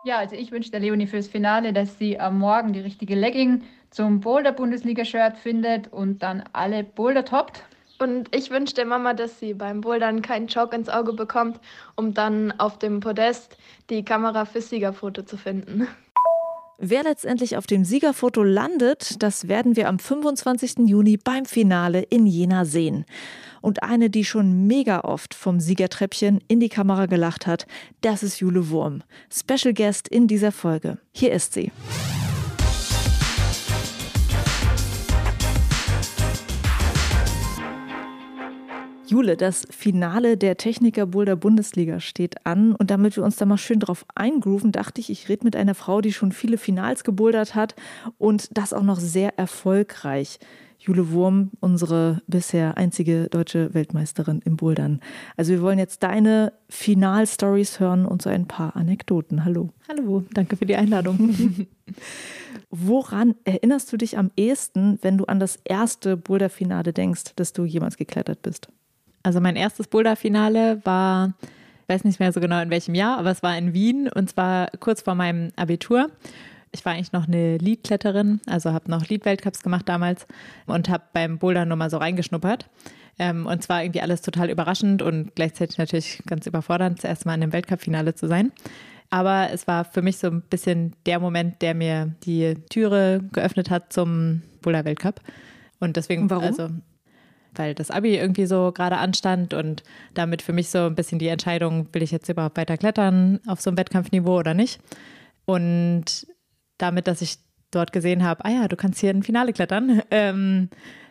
Ja, 0.04 0.18
also 0.18 0.34
ich 0.34 0.50
wünsche 0.50 0.70
der 0.70 0.80
Leonie 0.80 1.06
fürs 1.06 1.28
Finale, 1.28 1.74
dass 1.74 1.98
sie 1.98 2.18
am 2.18 2.38
Morgen 2.38 2.72
die 2.72 2.80
richtige 2.80 3.14
Legging 3.14 3.62
zum 3.90 4.20
Boulder-Bundesliga-Shirt 4.20 5.36
findet 5.36 5.92
und 5.92 6.22
dann 6.22 6.42
alle 6.54 6.84
Boulder 6.84 7.24
toppt. 7.26 7.62
Und 7.98 8.34
ich 8.34 8.50
wünsche 8.50 8.74
der 8.74 8.86
Mama, 8.86 9.12
dass 9.12 9.38
sie 9.38 9.52
beim 9.52 9.82
Bouldern 9.82 10.22
keinen 10.22 10.48
Schock 10.48 10.72
ins 10.72 10.88
Auge 10.88 11.12
bekommt, 11.12 11.60
um 11.96 12.14
dann 12.14 12.50
auf 12.58 12.78
dem 12.78 13.00
Podest 13.00 13.58
die 13.90 14.02
Kamera 14.02 14.46
fürs 14.46 14.70
Siegerfoto 14.70 15.22
zu 15.22 15.36
finden. 15.36 15.86
Wer 16.82 17.02
letztendlich 17.02 17.58
auf 17.58 17.66
dem 17.66 17.84
Siegerfoto 17.84 18.42
landet, 18.42 19.22
das 19.22 19.48
werden 19.48 19.76
wir 19.76 19.86
am 19.86 19.98
25. 19.98 20.88
Juni 20.88 21.18
beim 21.18 21.44
Finale 21.44 22.00
in 22.00 22.26
Jena 22.26 22.64
sehen. 22.64 23.04
Und 23.60 23.82
eine, 23.82 24.08
die 24.08 24.24
schon 24.24 24.66
mega 24.66 25.02
oft 25.02 25.34
vom 25.34 25.60
Siegertreppchen 25.60 26.40
in 26.48 26.58
die 26.58 26.70
Kamera 26.70 27.04
gelacht 27.04 27.46
hat, 27.46 27.66
das 28.00 28.22
ist 28.22 28.40
Jule 28.40 28.70
Wurm. 28.70 29.02
Special 29.30 29.74
Guest 29.74 30.08
in 30.08 30.26
dieser 30.26 30.52
Folge. 30.52 30.96
Hier 31.12 31.32
ist 31.32 31.52
sie. 31.52 31.70
Jule, 39.10 39.36
das 39.36 39.66
Finale 39.70 40.36
der 40.36 40.56
Techniker 40.56 41.04
Boulder 41.04 41.34
Bundesliga 41.34 41.98
steht 41.98 42.46
an 42.46 42.76
und 42.76 42.92
damit 42.92 43.16
wir 43.16 43.24
uns 43.24 43.34
da 43.34 43.44
mal 43.44 43.58
schön 43.58 43.80
drauf 43.80 44.06
eingrooven, 44.14 44.70
dachte 44.70 45.00
ich, 45.00 45.10
ich 45.10 45.28
rede 45.28 45.42
mit 45.42 45.56
einer 45.56 45.74
Frau, 45.74 46.00
die 46.00 46.12
schon 46.12 46.30
viele 46.30 46.58
Finals 46.58 47.02
gebouldert 47.02 47.56
hat 47.56 47.74
und 48.18 48.56
das 48.56 48.72
auch 48.72 48.84
noch 48.84 49.00
sehr 49.00 49.36
erfolgreich. 49.36 50.38
Jule 50.78 51.10
Wurm, 51.10 51.50
unsere 51.58 52.22
bisher 52.28 52.76
einzige 52.76 53.28
deutsche 53.28 53.74
Weltmeisterin 53.74 54.42
im 54.44 54.56
Bouldern. 54.56 55.00
Also 55.36 55.54
wir 55.54 55.60
wollen 55.60 55.80
jetzt 55.80 56.04
deine 56.04 56.52
Final-Stories 56.68 57.80
hören 57.80 58.06
und 58.06 58.22
so 58.22 58.30
ein 58.30 58.46
paar 58.46 58.76
Anekdoten. 58.76 59.44
Hallo. 59.44 59.70
Hallo, 59.88 60.22
danke 60.34 60.56
für 60.56 60.66
die 60.66 60.76
Einladung. 60.76 61.66
Woran 62.70 63.34
erinnerst 63.42 63.92
du 63.92 63.96
dich 63.96 64.16
am 64.18 64.30
ehesten, 64.36 65.00
wenn 65.02 65.18
du 65.18 65.24
an 65.24 65.40
das 65.40 65.58
erste 65.64 66.16
Boulder-Finale 66.16 66.92
denkst, 66.92 67.32
das 67.34 67.52
du 67.52 67.64
jemals 67.64 67.96
geklettert 67.96 68.42
bist? 68.42 68.68
Also 69.22 69.40
mein 69.40 69.56
erstes 69.56 69.88
Boulder-Finale 69.88 70.80
war 70.84 71.34
weiß 71.90 72.04
nicht 72.04 72.20
mehr 72.20 72.32
so 72.32 72.40
genau 72.40 72.60
in 72.62 72.70
welchem 72.70 72.94
Jahr, 72.94 73.18
aber 73.18 73.30
es 73.30 73.42
war 73.42 73.58
in 73.58 73.74
Wien 73.74 74.08
und 74.08 74.30
zwar 74.30 74.68
kurz 74.78 75.02
vor 75.02 75.16
meinem 75.16 75.50
Abitur. 75.56 76.08
Ich 76.72 76.84
war 76.84 76.92
eigentlich 76.92 77.12
noch 77.12 77.26
eine 77.26 77.58
Leadkletterin, 77.58 78.40
also 78.46 78.72
habe 78.72 78.88
noch 78.88 79.08
Lead-Weltcups 79.08 79.62
gemacht 79.62 79.88
damals 79.88 80.26
und 80.66 80.88
habe 80.88 81.02
beim 81.12 81.38
Bouldern 81.38 81.66
nur 81.66 81.76
mal 81.76 81.90
so 81.90 81.96
reingeschnuppert. 81.96 82.70
Ähm, 83.18 83.46
und 83.46 83.62
zwar 83.64 83.82
irgendwie 83.82 84.00
alles 84.00 84.22
total 84.22 84.48
überraschend 84.48 85.02
und 85.02 85.34
gleichzeitig 85.34 85.78
natürlich 85.78 86.22
ganz 86.26 86.46
überfordernd, 86.46 87.00
zuerst 87.00 87.26
mal 87.26 87.34
in 87.34 87.42
einem 87.42 87.52
Weltcup-Finale 87.52 88.14
zu 88.14 88.28
sein. 88.28 88.52
Aber 89.10 89.50
es 89.52 89.66
war 89.66 89.84
für 89.84 90.00
mich 90.00 90.18
so 90.18 90.28
ein 90.28 90.42
bisschen 90.42 90.94
der 91.06 91.18
Moment, 91.18 91.60
der 91.60 91.74
mir 91.74 92.14
die 92.22 92.54
Türe 92.70 93.20
geöffnet 93.32 93.68
hat 93.68 93.92
zum 93.92 94.42
Boulder-Weltcup. 94.62 95.20
Und 95.80 95.96
deswegen, 95.96 96.30
Warum? 96.30 96.44
also 96.44 96.68
weil 97.54 97.74
das 97.74 97.90
Abi 97.90 98.16
irgendwie 98.16 98.46
so 98.46 98.72
gerade 98.72 98.98
anstand 98.98 99.54
und 99.54 99.82
damit 100.14 100.42
für 100.42 100.52
mich 100.52 100.68
so 100.70 100.86
ein 100.86 100.94
bisschen 100.94 101.18
die 101.18 101.28
Entscheidung, 101.28 101.88
will 101.92 102.02
ich 102.02 102.10
jetzt 102.10 102.28
überhaupt 102.28 102.56
weiter 102.56 102.76
klettern 102.76 103.40
auf 103.46 103.60
so 103.60 103.70
einem 103.70 103.78
Wettkampfniveau 103.78 104.38
oder 104.38 104.54
nicht. 104.54 104.80
Und 105.44 106.26
damit, 106.78 107.06
dass 107.06 107.22
ich 107.22 107.38
dort 107.70 107.92
gesehen 107.92 108.24
habe, 108.24 108.44
ah 108.44 108.50
ja, 108.50 108.68
du 108.68 108.76
kannst 108.76 109.00
hier 109.00 109.10
ein 109.10 109.22
Finale 109.22 109.52
klettern, 109.52 110.02
ähm, 110.10 110.68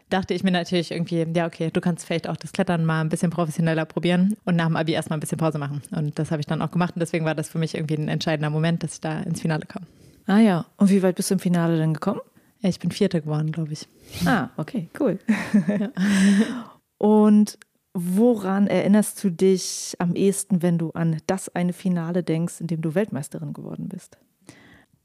dachte 0.09 0.33
ich 0.33 0.43
mir 0.43 0.51
natürlich 0.51 0.91
irgendwie, 0.91 1.25
ja, 1.35 1.45
okay, 1.45 1.69
du 1.71 1.81
kannst 1.81 2.05
vielleicht 2.05 2.27
auch 2.27 2.37
das 2.37 2.51
Klettern 2.51 2.83
mal 2.83 3.01
ein 3.01 3.09
bisschen 3.09 3.29
professioneller 3.29 3.85
probieren 3.85 4.35
und 4.43 4.55
nach 4.55 4.65
dem 4.65 4.75
Abi 4.75 4.93
erstmal 4.93 5.17
ein 5.17 5.19
bisschen 5.19 5.37
Pause 5.37 5.59
machen. 5.59 5.81
Und 5.91 6.17
das 6.17 6.31
habe 6.31 6.39
ich 6.39 6.47
dann 6.47 6.61
auch 6.61 6.71
gemacht 6.71 6.95
und 6.95 6.99
deswegen 6.99 7.25
war 7.25 7.35
das 7.35 7.49
für 7.49 7.59
mich 7.59 7.75
irgendwie 7.75 7.95
ein 7.95 8.07
entscheidender 8.07 8.49
Moment, 8.49 8.83
dass 8.83 8.95
ich 8.95 9.01
da 9.01 9.19
ins 9.19 9.41
Finale 9.41 9.65
kam. 9.67 9.83
Ah 10.25 10.39
ja. 10.39 10.65
Und 10.77 10.89
wie 10.89 11.01
weit 11.03 11.15
bist 11.15 11.29
du 11.29 11.35
im 11.35 11.39
Finale 11.39 11.77
denn 11.77 11.93
gekommen? 11.93 12.21
Ja, 12.61 12.69
ich 12.69 12.79
bin 12.79 12.91
Vierte 12.91 13.21
geworden, 13.21 13.51
glaube 13.51 13.73
ich. 13.73 13.87
Ah, 14.25 14.49
okay, 14.57 14.89
cool. 14.99 15.19
Und 16.97 17.57
woran 17.93 18.67
erinnerst 18.67 19.23
du 19.23 19.29
dich 19.29 19.95
am 19.99 20.15
ehesten, 20.15 20.61
wenn 20.61 20.77
du 20.77 20.91
an 20.91 21.21
das 21.27 21.53
eine 21.55 21.73
Finale 21.73 22.23
denkst, 22.23 22.59
in 22.59 22.67
dem 22.67 22.81
du 22.81 22.95
Weltmeisterin 22.95 23.53
geworden 23.53 23.87
bist? 23.87 24.17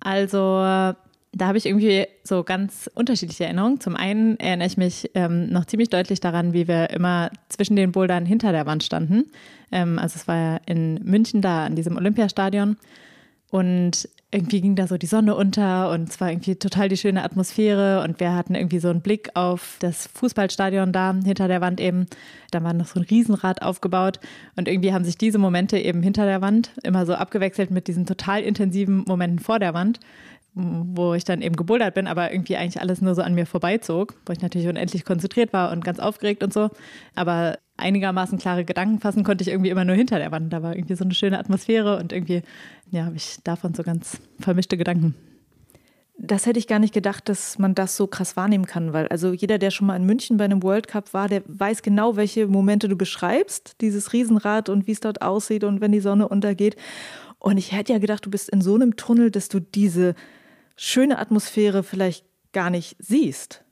Also 0.00 0.94
da 1.36 1.48
habe 1.48 1.58
ich 1.58 1.66
irgendwie 1.66 2.06
so 2.22 2.44
ganz 2.44 2.90
unterschiedliche 2.94 3.44
Erinnerungen. 3.44 3.80
Zum 3.80 3.96
einen 3.96 4.38
erinnere 4.38 4.68
ich 4.68 4.76
mich 4.76 5.10
ähm, 5.14 5.48
noch 5.48 5.64
ziemlich 5.64 5.90
deutlich 5.90 6.20
daran, 6.20 6.52
wie 6.52 6.68
wir 6.68 6.90
immer 6.90 7.30
zwischen 7.48 7.76
den 7.76 7.92
Bouldern 7.92 8.26
hinter 8.26 8.52
der 8.52 8.66
Wand 8.66 8.84
standen. 8.84 9.24
Ähm, 9.72 9.98
also 9.98 10.16
es 10.16 10.28
war 10.28 10.36
ja 10.36 10.60
in 10.66 10.94
München 11.02 11.42
da 11.42 11.64
an 11.64 11.74
diesem 11.74 11.96
Olympiastadion. 11.96 12.76
Und 13.50 14.08
irgendwie 14.34 14.60
ging 14.60 14.74
da 14.74 14.88
so 14.88 14.98
die 14.98 15.06
Sonne 15.06 15.36
unter 15.36 15.90
und 15.90 16.08
es 16.08 16.20
war 16.20 16.28
irgendwie 16.28 16.56
total 16.56 16.88
die 16.88 16.96
schöne 16.96 17.22
Atmosphäre 17.22 18.02
und 18.02 18.18
wir 18.18 18.34
hatten 18.34 18.56
irgendwie 18.56 18.80
so 18.80 18.88
einen 18.88 19.00
Blick 19.00 19.30
auf 19.34 19.76
das 19.78 20.08
Fußballstadion 20.12 20.92
da 20.92 21.14
hinter 21.24 21.46
der 21.46 21.60
Wand 21.60 21.80
eben. 21.80 22.06
Da 22.50 22.64
war 22.64 22.72
noch 22.72 22.86
so 22.86 22.98
ein 22.98 23.06
Riesenrad 23.06 23.62
aufgebaut 23.62 24.18
und 24.56 24.66
irgendwie 24.66 24.92
haben 24.92 25.04
sich 25.04 25.16
diese 25.16 25.38
Momente 25.38 25.78
eben 25.78 26.02
hinter 26.02 26.26
der 26.26 26.40
Wand 26.40 26.72
immer 26.82 27.06
so 27.06 27.14
abgewechselt 27.14 27.70
mit 27.70 27.86
diesen 27.86 28.06
total 28.06 28.42
intensiven 28.42 29.04
Momenten 29.06 29.38
vor 29.38 29.60
der 29.60 29.72
Wand, 29.72 30.00
wo 30.54 31.14
ich 31.14 31.22
dann 31.22 31.40
eben 31.40 31.54
gebouldert 31.54 31.94
bin, 31.94 32.08
aber 32.08 32.32
irgendwie 32.32 32.56
eigentlich 32.56 32.80
alles 32.80 33.00
nur 33.00 33.14
so 33.14 33.22
an 33.22 33.34
mir 33.34 33.46
vorbeizog, 33.46 34.14
wo 34.26 34.32
ich 34.32 34.42
natürlich 34.42 34.66
unendlich 34.66 35.04
konzentriert 35.04 35.52
war 35.52 35.70
und 35.70 35.84
ganz 35.84 36.00
aufgeregt 36.00 36.42
und 36.42 36.52
so. 36.52 36.70
Aber 37.14 37.58
einigermaßen 37.76 38.38
klare 38.38 38.64
Gedanken 38.64 39.00
fassen 39.00 39.24
konnte 39.24 39.42
ich 39.42 39.48
irgendwie 39.48 39.70
immer 39.70 39.84
nur 39.84 39.96
hinter 39.96 40.18
der 40.18 40.30
Wand. 40.32 40.52
Da 40.52 40.62
war 40.62 40.76
irgendwie 40.76 40.94
so 40.94 41.04
eine 41.04 41.14
schöne 41.14 41.38
Atmosphäre 41.38 41.98
und 41.98 42.12
irgendwie, 42.12 42.42
ja, 42.90 43.04
habe 43.04 43.16
ich 43.16 43.38
davon 43.44 43.74
so 43.74 43.82
ganz 43.82 44.20
vermischte 44.38 44.76
Gedanken. 44.76 45.14
Das 46.16 46.46
hätte 46.46 46.60
ich 46.60 46.68
gar 46.68 46.78
nicht 46.78 46.94
gedacht, 46.94 47.28
dass 47.28 47.58
man 47.58 47.74
das 47.74 47.96
so 47.96 48.06
krass 48.06 48.36
wahrnehmen 48.36 48.66
kann, 48.66 48.92
weil 48.92 49.08
also 49.08 49.32
jeder, 49.32 49.58
der 49.58 49.72
schon 49.72 49.88
mal 49.88 49.96
in 49.96 50.06
München 50.06 50.36
bei 50.36 50.44
einem 50.44 50.62
World 50.62 50.86
Cup 50.86 51.12
war, 51.12 51.28
der 51.28 51.42
weiß 51.46 51.82
genau, 51.82 52.14
welche 52.14 52.46
Momente 52.46 52.88
du 52.88 52.96
beschreibst, 52.96 53.80
dieses 53.80 54.12
Riesenrad 54.12 54.68
und 54.68 54.86
wie 54.86 54.92
es 54.92 55.00
dort 55.00 55.22
aussieht 55.22 55.64
und 55.64 55.80
wenn 55.80 55.90
die 55.90 56.00
Sonne 56.00 56.28
untergeht. 56.28 56.76
Und 57.40 57.58
ich 57.58 57.72
hätte 57.72 57.92
ja 57.92 57.98
gedacht, 57.98 58.24
du 58.24 58.30
bist 58.30 58.48
in 58.48 58.60
so 58.60 58.76
einem 58.76 58.94
Tunnel, 58.94 59.32
dass 59.32 59.48
du 59.48 59.58
diese 59.58 60.14
schöne 60.76 61.18
Atmosphäre 61.18 61.82
vielleicht 61.82 62.24
gar 62.52 62.70
nicht 62.70 62.96
siehst. 63.00 63.63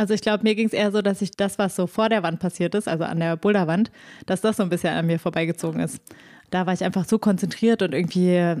Also 0.00 0.14
ich 0.14 0.22
glaube, 0.22 0.44
mir 0.44 0.54
ging 0.54 0.66
es 0.66 0.72
eher 0.72 0.92
so, 0.92 1.02
dass 1.02 1.20
ich 1.20 1.32
das, 1.32 1.58
was 1.58 1.76
so 1.76 1.86
vor 1.86 2.08
der 2.08 2.22
Wand 2.22 2.40
passiert 2.40 2.74
ist, 2.74 2.88
also 2.88 3.04
an 3.04 3.20
der 3.20 3.36
Boulderwand, 3.36 3.90
dass 4.24 4.40
das 4.40 4.56
so 4.56 4.62
ein 4.62 4.70
bisschen 4.70 4.94
an 4.94 5.06
mir 5.06 5.18
vorbeigezogen 5.18 5.78
ist. 5.78 6.00
Da 6.48 6.64
war 6.64 6.72
ich 6.72 6.82
einfach 6.82 7.04
so 7.04 7.18
konzentriert 7.18 7.82
und 7.82 7.92
irgendwie, 7.92 8.56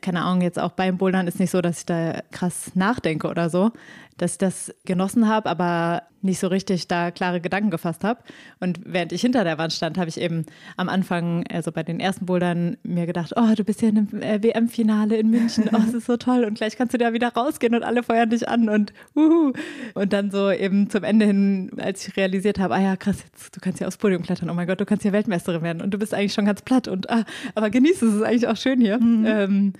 keine 0.00 0.22
Ahnung, 0.22 0.42
jetzt 0.42 0.58
auch 0.58 0.72
beim 0.72 0.98
Bouldern 0.98 1.28
ist 1.28 1.38
nicht 1.38 1.52
so, 1.52 1.60
dass 1.60 1.78
ich 1.78 1.86
da 1.86 2.22
krass 2.32 2.72
nachdenke 2.74 3.28
oder 3.28 3.50
so, 3.50 3.70
dass 4.18 4.32
ich 4.32 4.38
das 4.38 4.74
genossen 4.84 5.28
habe, 5.28 5.48
aber 5.48 6.02
nicht 6.20 6.40
so 6.40 6.48
richtig 6.48 6.88
da 6.88 7.10
klare 7.10 7.40
Gedanken 7.40 7.70
gefasst 7.70 8.04
habe. 8.04 8.20
Und 8.60 8.80
während 8.84 9.12
ich 9.12 9.20
hinter 9.20 9.44
der 9.44 9.58
Wand 9.58 9.72
stand, 9.72 9.98
habe 9.98 10.08
ich 10.08 10.20
eben 10.20 10.46
am 10.76 10.88
Anfang, 10.88 11.44
also 11.50 11.70
bei 11.70 11.82
den 11.82 12.00
ersten 12.00 12.26
Bouldern, 12.26 12.76
mir 12.82 13.06
gedacht, 13.06 13.32
oh, 13.36 13.54
du 13.54 13.64
bist 13.64 13.82
ja 13.82 13.88
in 13.88 13.98
einem 13.98 14.22
äh, 14.22 14.42
WM-Finale 14.42 15.16
in 15.16 15.30
München, 15.30 15.70
oh, 15.72 15.78
es 15.86 15.94
ist 15.94 16.06
so 16.06 16.16
toll 16.16 16.44
und 16.44 16.54
gleich 16.54 16.76
kannst 16.76 16.94
du 16.94 16.98
da 16.98 17.12
wieder 17.12 17.28
rausgehen 17.28 17.74
und 17.74 17.82
alle 17.82 18.02
feuern 18.02 18.30
dich 18.30 18.48
an 18.48 18.68
und 18.68 18.92
uhu. 19.14 19.52
Und 19.94 20.12
dann 20.12 20.30
so 20.30 20.50
eben 20.50 20.90
zum 20.90 21.04
Ende 21.04 21.26
hin, 21.26 21.70
als 21.78 22.06
ich 22.06 22.16
realisiert 22.16 22.58
habe, 22.58 22.74
ah 22.74 22.80
ja, 22.80 22.96
krass, 22.96 23.22
jetzt, 23.24 23.56
du 23.56 23.60
kannst 23.60 23.80
ja 23.80 23.86
aufs 23.86 23.96
Podium 23.96 24.22
klettern, 24.22 24.50
oh 24.50 24.54
mein 24.54 24.66
Gott, 24.66 24.80
du 24.80 24.86
kannst 24.86 25.04
ja 25.04 25.12
Weltmeisterin 25.12 25.62
werden 25.62 25.82
und 25.82 25.92
du 25.92 25.98
bist 25.98 26.14
eigentlich 26.14 26.34
schon 26.34 26.46
ganz 26.46 26.62
platt 26.62 26.88
und 26.88 27.08
ah, 27.10 27.24
aber 27.54 27.70
genieß 27.70 28.02
es, 28.02 28.08
es 28.08 28.14
ist 28.16 28.22
eigentlich 28.22 28.48
auch 28.48 28.56
schön 28.56 28.80
hier. 28.80 28.98
Mhm. 28.98 29.26
Ähm, 29.26 29.72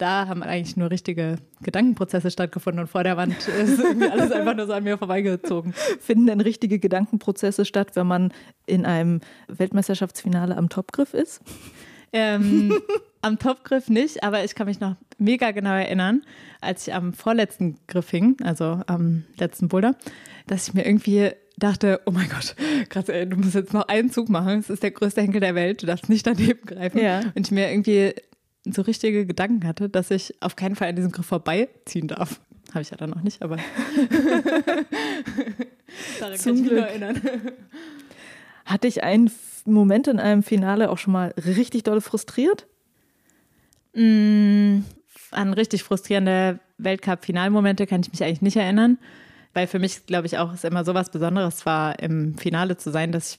da 0.00 0.28
haben 0.28 0.42
eigentlich 0.42 0.76
nur 0.76 0.90
richtige 0.90 1.36
Gedankenprozesse 1.62 2.30
stattgefunden 2.30 2.80
und 2.80 2.88
vor 2.88 3.04
der 3.04 3.16
Wand 3.16 3.36
ist 3.48 3.78
irgendwie 3.78 4.08
alles 4.08 4.32
einfach 4.32 4.56
nur 4.56 4.66
so 4.66 4.72
an 4.72 4.84
mir 4.84 4.98
vorbeigezogen. 4.98 5.74
Finden 6.00 6.26
denn 6.26 6.40
richtige 6.40 6.78
Gedankenprozesse 6.78 7.64
statt, 7.64 7.90
wenn 7.94 8.06
man 8.06 8.32
in 8.66 8.86
einem 8.86 9.20
Weltmeisterschaftsfinale 9.48 10.56
am 10.56 10.68
Topgriff 10.68 11.12
ist? 11.12 11.42
Ähm, 12.12 12.80
am 13.22 13.38
Topgriff 13.38 13.88
nicht, 13.88 14.24
aber 14.24 14.42
ich 14.44 14.54
kann 14.54 14.66
mich 14.66 14.80
noch 14.80 14.96
mega 15.18 15.50
genau 15.50 15.74
erinnern, 15.74 16.22
als 16.60 16.88
ich 16.88 16.94
am 16.94 17.12
vorletzten 17.12 17.78
Griff 17.86 18.10
hing, 18.10 18.36
also 18.42 18.80
am 18.86 19.24
letzten 19.36 19.68
Boulder, 19.68 19.94
dass 20.46 20.68
ich 20.68 20.74
mir 20.74 20.86
irgendwie 20.86 21.30
dachte, 21.58 22.00
oh 22.06 22.10
mein 22.10 22.28
Gott, 22.28 22.56
krass, 22.88 23.08
ey, 23.10 23.28
du 23.28 23.36
musst 23.36 23.54
jetzt 23.54 23.74
noch 23.74 23.86
einen 23.88 24.10
Zug 24.10 24.30
machen, 24.30 24.60
es 24.60 24.70
ist 24.70 24.82
der 24.82 24.92
größte 24.92 25.20
Henkel 25.20 25.40
der 25.40 25.54
Welt, 25.54 25.82
du 25.82 25.86
darfst 25.86 26.08
nicht 26.08 26.26
daneben 26.26 26.64
greifen. 26.64 26.98
Ja. 26.98 27.20
Und 27.34 27.46
ich 27.46 27.50
mir 27.50 27.70
irgendwie 27.70 28.14
so 28.64 28.82
richtige 28.82 29.26
Gedanken 29.26 29.66
hatte, 29.66 29.88
dass 29.88 30.10
ich 30.10 30.34
auf 30.40 30.56
keinen 30.56 30.76
Fall 30.76 30.88
an 30.88 30.96
diesem 30.96 31.12
Griff 31.12 31.26
vorbeiziehen 31.26 32.08
darf. 32.08 32.40
Habe 32.70 32.82
ich 32.82 32.90
ja 32.90 32.96
dann 32.96 33.10
noch 33.10 33.22
nicht, 33.22 33.42
aber 33.42 33.56
daran 36.20 36.36
Zum 36.36 36.44
kann 36.44 36.54
ich 36.54 36.60
mich 36.60 36.68
Glück. 36.68 36.78
erinnern. 36.78 37.20
Hatte 38.64 38.86
ich 38.86 39.02
einen 39.02 39.30
Moment 39.64 40.06
in 40.06 40.20
einem 40.20 40.42
Finale 40.42 40.90
auch 40.90 40.98
schon 40.98 41.12
mal 41.12 41.34
richtig 41.44 41.82
doll 41.82 42.00
frustriert? 42.00 42.66
Mm, 43.94 44.80
an 45.32 45.52
richtig 45.52 45.82
frustrierende 45.82 46.60
Weltcup-Finalmomente 46.78 47.86
kann 47.86 48.02
ich 48.02 48.12
mich 48.12 48.22
eigentlich 48.22 48.42
nicht 48.42 48.56
erinnern, 48.56 48.98
weil 49.52 49.66
für 49.66 49.80
mich, 49.80 50.06
glaube 50.06 50.26
ich, 50.26 50.38
auch 50.38 50.54
ist 50.54 50.64
immer 50.64 50.84
so 50.84 50.94
was 50.94 51.10
Besonderes 51.10 51.66
war, 51.66 51.98
im 51.98 52.36
Finale 52.38 52.76
zu 52.76 52.90
sein, 52.92 53.10
dass 53.10 53.32
ich 53.32 53.38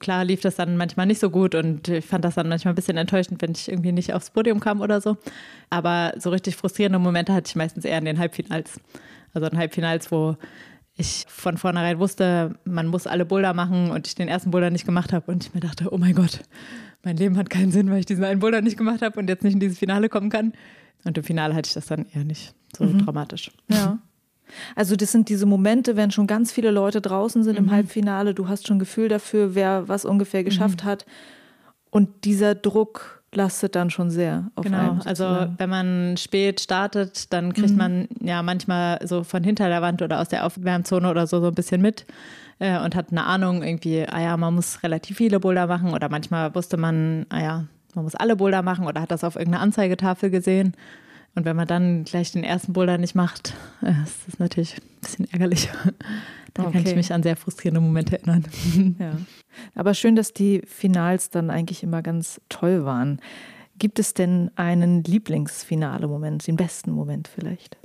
klar 0.00 0.24
lief 0.24 0.40
das 0.40 0.56
dann 0.56 0.76
manchmal 0.76 1.06
nicht 1.06 1.20
so 1.20 1.30
gut 1.30 1.54
und 1.54 1.86
ich 1.88 2.04
fand 2.04 2.24
das 2.24 2.34
dann 2.34 2.48
manchmal 2.48 2.72
ein 2.72 2.74
bisschen 2.74 2.96
enttäuschend, 2.96 3.40
wenn 3.40 3.52
ich 3.52 3.68
irgendwie 3.68 3.92
nicht 3.92 4.12
aufs 4.12 4.30
Podium 4.30 4.58
kam 4.58 4.80
oder 4.80 5.00
so. 5.00 5.16
Aber 5.68 6.14
so 6.18 6.30
richtig 6.30 6.56
frustrierende 6.56 6.98
Momente 6.98 7.32
hatte 7.32 7.48
ich 7.48 7.56
meistens 7.56 7.84
eher 7.84 7.98
in 7.98 8.06
den 8.06 8.18
Halbfinals. 8.18 8.80
Also 9.32 9.46
in 9.46 9.56
Halbfinals, 9.56 10.10
wo 10.10 10.36
ich 10.96 11.24
von 11.28 11.56
vornherein 11.56 11.98
wusste, 11.98 12.54
man 12.64 12.88
muss 12.88 13.06
alle 13.06 13.24
Boulder 13.24 13.54
machen 13.54 13.90
und 13.90 14.08
ich 14.08 14.14
den 14.14 14.28
ersten 14.28 14.50
Boulder 14.50 14.70
nicht 14.70 14.86
gemacht 14.86 15.12
habe 15.12 15.30
und 15.30 15.44
ich 15.44 15.54
mir 15.54 15.60
dachte, 15.60 15.92
oh 15.92 15.98
mein 15.98 16.14
Gott, 16.14 16.40
mein 17.02 17.16
Leben 17.16 17.36
hat 17.36 17.48
keinen 17.48 17.70
Sinn, 17.70 17.90
weil 17.90 18.00
ich 18.00 18.06
diesen 18.06 18.24
einen 18.24 18.40
Boulder 18.40 18.60
nicht 18.60 18.76
gemacht 18.76 19.02
habe 19.02 19.18
und 19.20 19.28
jetzt 19.28 19.44
nicht 19.44 19.54
in 19.54 19.60
dieses 19.60 19.78
Finale 19.78 20.08
kommen 20.08 20.30
kann. 20.30 20.52
Und 21.04 21.16
im 21.16 21.24
Finale 21.24 21.54
hatte 21.54 21.68
ich 21.68 21.74
das 21.74 21.86
dann 21.86 22.06
eher 22.12 22.24
nicht 22.24 22.54
so 22.76 22.84
mhm. 22.84 23.04
dramatisch. 23.04 23.50
Ja. 23.68 23.98
Also 24.76 24.96
das 24.96 25.12
sind 25.12 25.28
diese 25.28 25.46
Momente, 25.46 25.96
wenn 25.96 26.10
schon 26.10 26.26
ganz 26.26 26.52
viele 26.52 26.70
Leute 26.70 27.00
draußen 27.00 27.42
sind 27.42 27.58
mhm. 27.58 27.66
im 27.66 27.70
Halbfinale, 27.70 28.34
du 28.34 28.48
hast 28.48 28.66
schon 28.66 28.76
ein 28.76 28.80
Gefühl 28.80 29.08
dafür, 29.08 29.54
wer 29.54 29.88
was 29.88 30.04
ungefähr 30.04 30.44
geschafft 30.44 30.84
mhm. 30.84 30.88
hat. 30.88 31.06
Und 31.90 32.24
dieser 32.24 32.54
Druck 32.54 33.22
lastet 33.32 33.76
dann 33.76 33.90
schon 33.90 34.10
sehr 34.10 34.50
auf 34.56 34.64
Genau, 34.64 34.98
also 35.04 35.24
wenn 35.56 35.70
man 35.70 36.16
spät 36.16 36.60
startet, 36.60 37.32
dann 37.32 37.52
kriegt 37.52 37.70
mhm. 37.70 37.76
man 37.76 38.08
ja 38.20 38.42
manchmal 38.42 39.06
so 39.06 39.22
von 39.22 39.44
hinter 39.44 39.68
der 39.68 39.82
Wand 39.82 40.02
oder 40.02 40.20
aus 40.20 40.28
der 40.28 40.44
Aufwärmzone 40.44 41.08
oder 41.08 41.26
so 41.26 41.40
so 41.40 41.48
ein 41.48 41.54
bisschen 41.54 41.80
mit 41.80 42.06
äh, 42.58 42.78
und 42.80 42.94
hat 42.96 43.10
eine 43.10 43.24
Ahnung 43.24 43.62
irgendwie, 43.62 44.06
ah 44.08 44.20
ja, 44.20 44.36
man 44.36 44.54
muss 44.54 44.82
relativ 44.82 45.16
viele 45.16 45.38
Boulder 45.40 45.66
machen 45.66 45.92
oder 45.92 46.08
manchmal 46.08 46.54
wusste 46.54 46.76
man, 46.76 47.26
ah 47.28 47.40
ja, 47.40 47.64
man 47.94 48.04
muss 48.04 48.14
alle 48.14 48.36
Boulder 48.36 48.62
machen 48.62 48.86
oder 48.86 49.00
hat 49.00 49.10
das 49.10 49.24
auf 49.24 49.36
irgendeiner 49.36 49.62
Anzeigetafel 49.62 50.30
gesehen. 50.30 50.74
Und 51.34 51.44
wenn 51.44 51.56
man 51.56 51.66
dann 51.66 52.04
gleich 52.04 52.32
den 52.32 52.44
ersten 52.44 52.72
Boulder 52.72 52.98
nicht 52.98 53.14
macht, 53.14 53.54
äh, 53.82 53.92
ist 54.02 54.26
das 54.26 54.38
natürlich 54.38 54.76
ein 54.76 55.00
bisschen 55.00 55.32
ärgerlich. 55.32 55.68
Da 56.52 56.64
okay. 56.64 56.72
kann 56.72 56.86
ich 56.88 56.96
mich 56.96 57.12
an 57.12 57.22
sehr 57.22 57.36
frustrierende 57.36 57.80
Momente 57.80 58.18
erinnern. 58.18 58.44
Ja. 58.98 59.12
Aber 59.76 59.94
schön, 59.94 60.16
dass 60.16 60.32
die 60.32 60.62
Finals 60.66 61.30
dann 61.30 61.48
eigentlich 61.48 61.84
immer 61.84 62.02
ganz 62.02 62.40
toll 62.48 62.84
waren. 62.84 63.20
Gibt 63.78 64.00
es 64.00 64.14
denn 64.14 64.50
einen 64.56 65.04
Lieblingsfinale-Moment, 65.04 66.48
den 66.48 66.56
besten 66.56 66.90
Moment 66.90 67.28
vielleicht? 67.28 67.78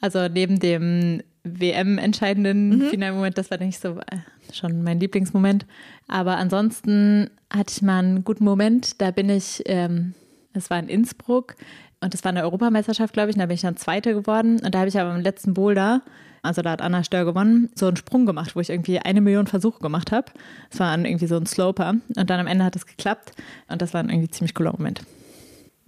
Also 0.00 0.26
neben 0.28 0.58
dem 0.58 1.22
WM-entscheidenden 1.44 2.70
mhm. 2.70 2.82
Finalmoment, 2.90 3.38
das 3.38 3.50
war 3.50 3.58
nicht 3.58 3.80
so 3.80 3.98
äh, 3.98 4.18
schon 4.52 4.82
mein 4.82 5.00
Lieblingsmoment. 5.00 5.66
Aber 6.08 6.36
ansonsten 6.36 7.30
hatte 7.50 7.72
ich 7.74 7.82
mal 7.82 8.00
einen 8.00 8.24
guten 8.24 8.44
Moment. 8.44 9.00
Da 9.00 9.10
bin 9.10 9.30
ich, 9.30 9.62
ähm, 9.66 10.14
es 10.52 10.70
war 10.70 10.78
in 10.78 10.88
Innsbruck 10.88 11.56
und 12.00 12.14
das 12.14 12.24
war 12.24 12.30
eine 12.30 12.42
Europameisterschaft, 12.42 13.12
glaube 13.12 13.30
ich. 13.30 13.36
Und 13.36 13.40
da 13.40 13.46
bin 13.46 13.54
ich 13.54 13.60
dann 13.60 13.76
Zweite 13.76 14.14
geworden. 14.14 14.60
Und 14.64 14.74
da 14.74 14.80
habe 14.80 14.88
ich 14.88 14.98
aber 14.98 15.14
im 15.14 15.20
letzten 15.20 15.54
Boulder, 15.54 16.02
also 16.42 16.62
da 16.62 16.70
hat 16.70 16.82
Anna 16.82 17.04
Stör 17.04 17.24
gewonnen, 17.24 17.68
so 17.74 17.86
einen 17.86 17.96
Sprung 17.96 18.24
gemacht, 18.24 18.56
wo 18.56 18.60
ich 18.60 18.70
irgendwie 18.70 18.98
eine 18.98 19.20
Million 19.20 19.46
Versuche 19.46 19.80
gemacht 19.80 20.10
habe. 20.10 20.32
Es 20.70 20.80
war 20.80 20.96
irgendwie 20.98 21.26
so 21.26 21.36
ein 21.36 21.46
Sloper. 21.46 21.96
Und 22.16 22.30
dann 22.30 22.40
am 22.40 22.46
Ende 22.46 22.64
hat 22.64 22.76
es 22.76 22.86
geklappt. 22.86 23.32
Und 23.68 23.82
das 23.82 23.92
war 23.92 24.02
ein 24.02 24.08
irgendwie 24.08 24.30
ziemlich 24.30 24.54
cooler 24.54 24.72
Moment 24.72 25.02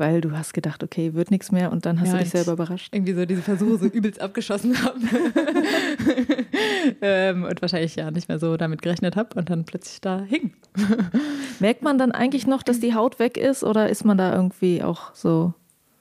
weil 0.02 0.20
du 0.20 0.36
hast 0.36 0.52
gedacht, 0.52 0.82
okay, 0.82 1.14
wird 1.14 1.30
nichts 1.30 1.52
mehr 1.52 1.70
und 1.70 1.86
dann 1.86 2.00
hast 2.00 2.08
ja, 2.08 2.14
du 2.14 2.18
dich 2.24 2.30
selber 2.30 2.54
überrascht. 2.54 2.92
Irgendwie 2.92 3.12
so 3.12 3.24
diese 3.24 3.40
Versuche 3.40 3.78
so 3.78 3.86
übelst 3.86 4.20
abgeschossen 4.20 4.76
haben 4.82 5.08
ähm, 7.00 7.44
und 7.44 7.62
wahrscheinlich 7.62 7.94
ja 7.94 8.10
nicht 8.10 8.28
mehr 8.28 8.40
so 8.40 8.56
damit 8.56 8.82
gerechnet 8.82 9.14
habe 9.14 9.38
und 9.38 9.48
dann 9.48 9.64
plötzlich 9.64 10.00
da 10.00 10.20
hing. 10.20 10.54
Merkt 11.60 11.82
man 11.82 11.98
dann 11.98 12.10
eigentlich 12.10 12.48
noch, 12.48 12.64
dass 12.64 12.80
die 12.80 12.96
Haut 12.96 13.20
weg 13.20 13.36
ist 13.36 13.62
oder 13.62 13.88
ist 13.90 14.04
man 14.04 14.18
da 14.18 14.34
irgendwie 14.34 14.82
auch 14.82 15.14
so 15.14 15.54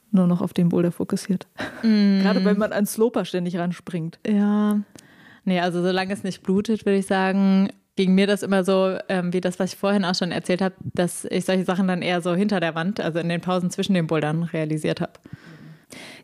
nur 0.10 0.26
noch 0.26 0.42
auf 0.42 0.54
den 0.54 0.70
Boulder 0.70 0.92
fokussiert? 0.92 1.46
Mm. 1.84 2.22
Gerade 2.22 2.44
wenn 2.44 2.58
man 2.58 2.74
an 2.74 2.88
Sloper 2.88 3.24
ständig 3.24 3.58
ranspringt. 3.58 4.18
Ja. 4.26 4.80
Nee, 5.46 5.60
also 5.60 5.84
solange 5.84 6.12
es 6.12 6.24
nicht 6.24 6.42
blutet, 6.42 6.88
würde 6.88 6.98
ich 6.98 7.06
sagen, 7.06 7.70
ging 7.96 8.16
mir 8.16 8.28
das 8.28 8.44
immer 8.44 8.64
so, 8.64 8.98
ähm, 9.10 9.34
wie 9.34 9.42
das, 9.42 9.60
was 9.60 9.74
ich 9.74 9.80
vorhin 9.80 10.06
auch 10.06 10.16
schon 10.16 10.32
erzählt 10.32 10.62
habe, 10.62 10.76
dass 10.80 11.26
ich 11.26 11.46
solche 11.46 11.66
Sachen 11.66 11.88
dann 11.88 12.02
eher 12.02 12.22
so 12.22 12.34
hinter 12.34 12.60
der 12.60 12.76
Wand, 12.76 13.00
also 13.00 13.20
in 13.20 13.30
den 13.30 13.42
Pausen 13.42 13.70
zwischen 13.70 13.94
den 13.94 14.08
Bouldern 14.08 14.44
realisiert 14.44 15.02
habe. 15.02 15.14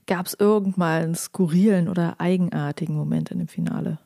Gab 0.06 0.26
es 0.26 0.36
irgendwann 0.40 1.04
einen 1.04 1.16
skurrilen 1.16 1.90
oder 1.90 2.16
eigenartigen 2.20 2.96
Moment 2.96 3.32
in 3.32 3.40
dem 3.40 3.50
Finale? 3.50 4.00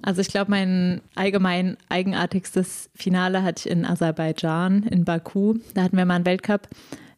Also 0.00 0.20
ich 0.20 0.28
glaube, 0.28 0.50
mein 0.50 1.00
allgemein 1.14 1.76
eigenartigstes 1.88 2.90
Finale 2.94 3.42
hatte 3.42 3.66
ich 3.68 3.72
in 3.72 3.86
Aserbaidschan, 3.86 4.82
in 4.84 5.04
Baku. 5.04 5.54
Da 5.74 5.82
hatten 5.82 5.96
wir 5.96 6.04
mal 6.04 6.16
einen 6.16 6.26
Weltcup. 6.26 6.68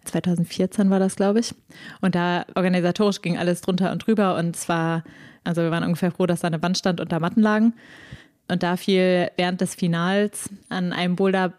2014 0.04 0.88
war 0.88 1.00
das, 1.00 1.16
glaube 1.16 1.40
ich. 1.40 1.54
Und 2.00 2.14
da 2.14 2.44
organisatorisch 2.54 3.22
ging 3.22 3.38
alles 3.38 3.60
drunter 3.60 3.90
und 3.90 4.06
drüber. 4.06 4.36
Und 4.36 4.56
zwar, 4.56 5.02
also 5.42 5.62
wir 5.62 5.72
waren 5.72 5.82
ungefähr 5.82 6.12
froh, 6.12 6.26
dass 6.26 6.40
da 6.40 6.46
eine 6.46 6.62
Wand 6.62 6.78
stand 6.78 7.00
und 7.00 7.10
da 7.10 7.18
Matten 7.18 7.42
lagen. 7.42 7.74
Und 8.48 8.62
da 8.62 8.76
fiel 8.76 9.30
während 9.36 9.60
des 9.60 9.74
Finals 9.74 10.48
an 10.68 10.92
einem 10.92 11.16
Boulder, 11.16 11.52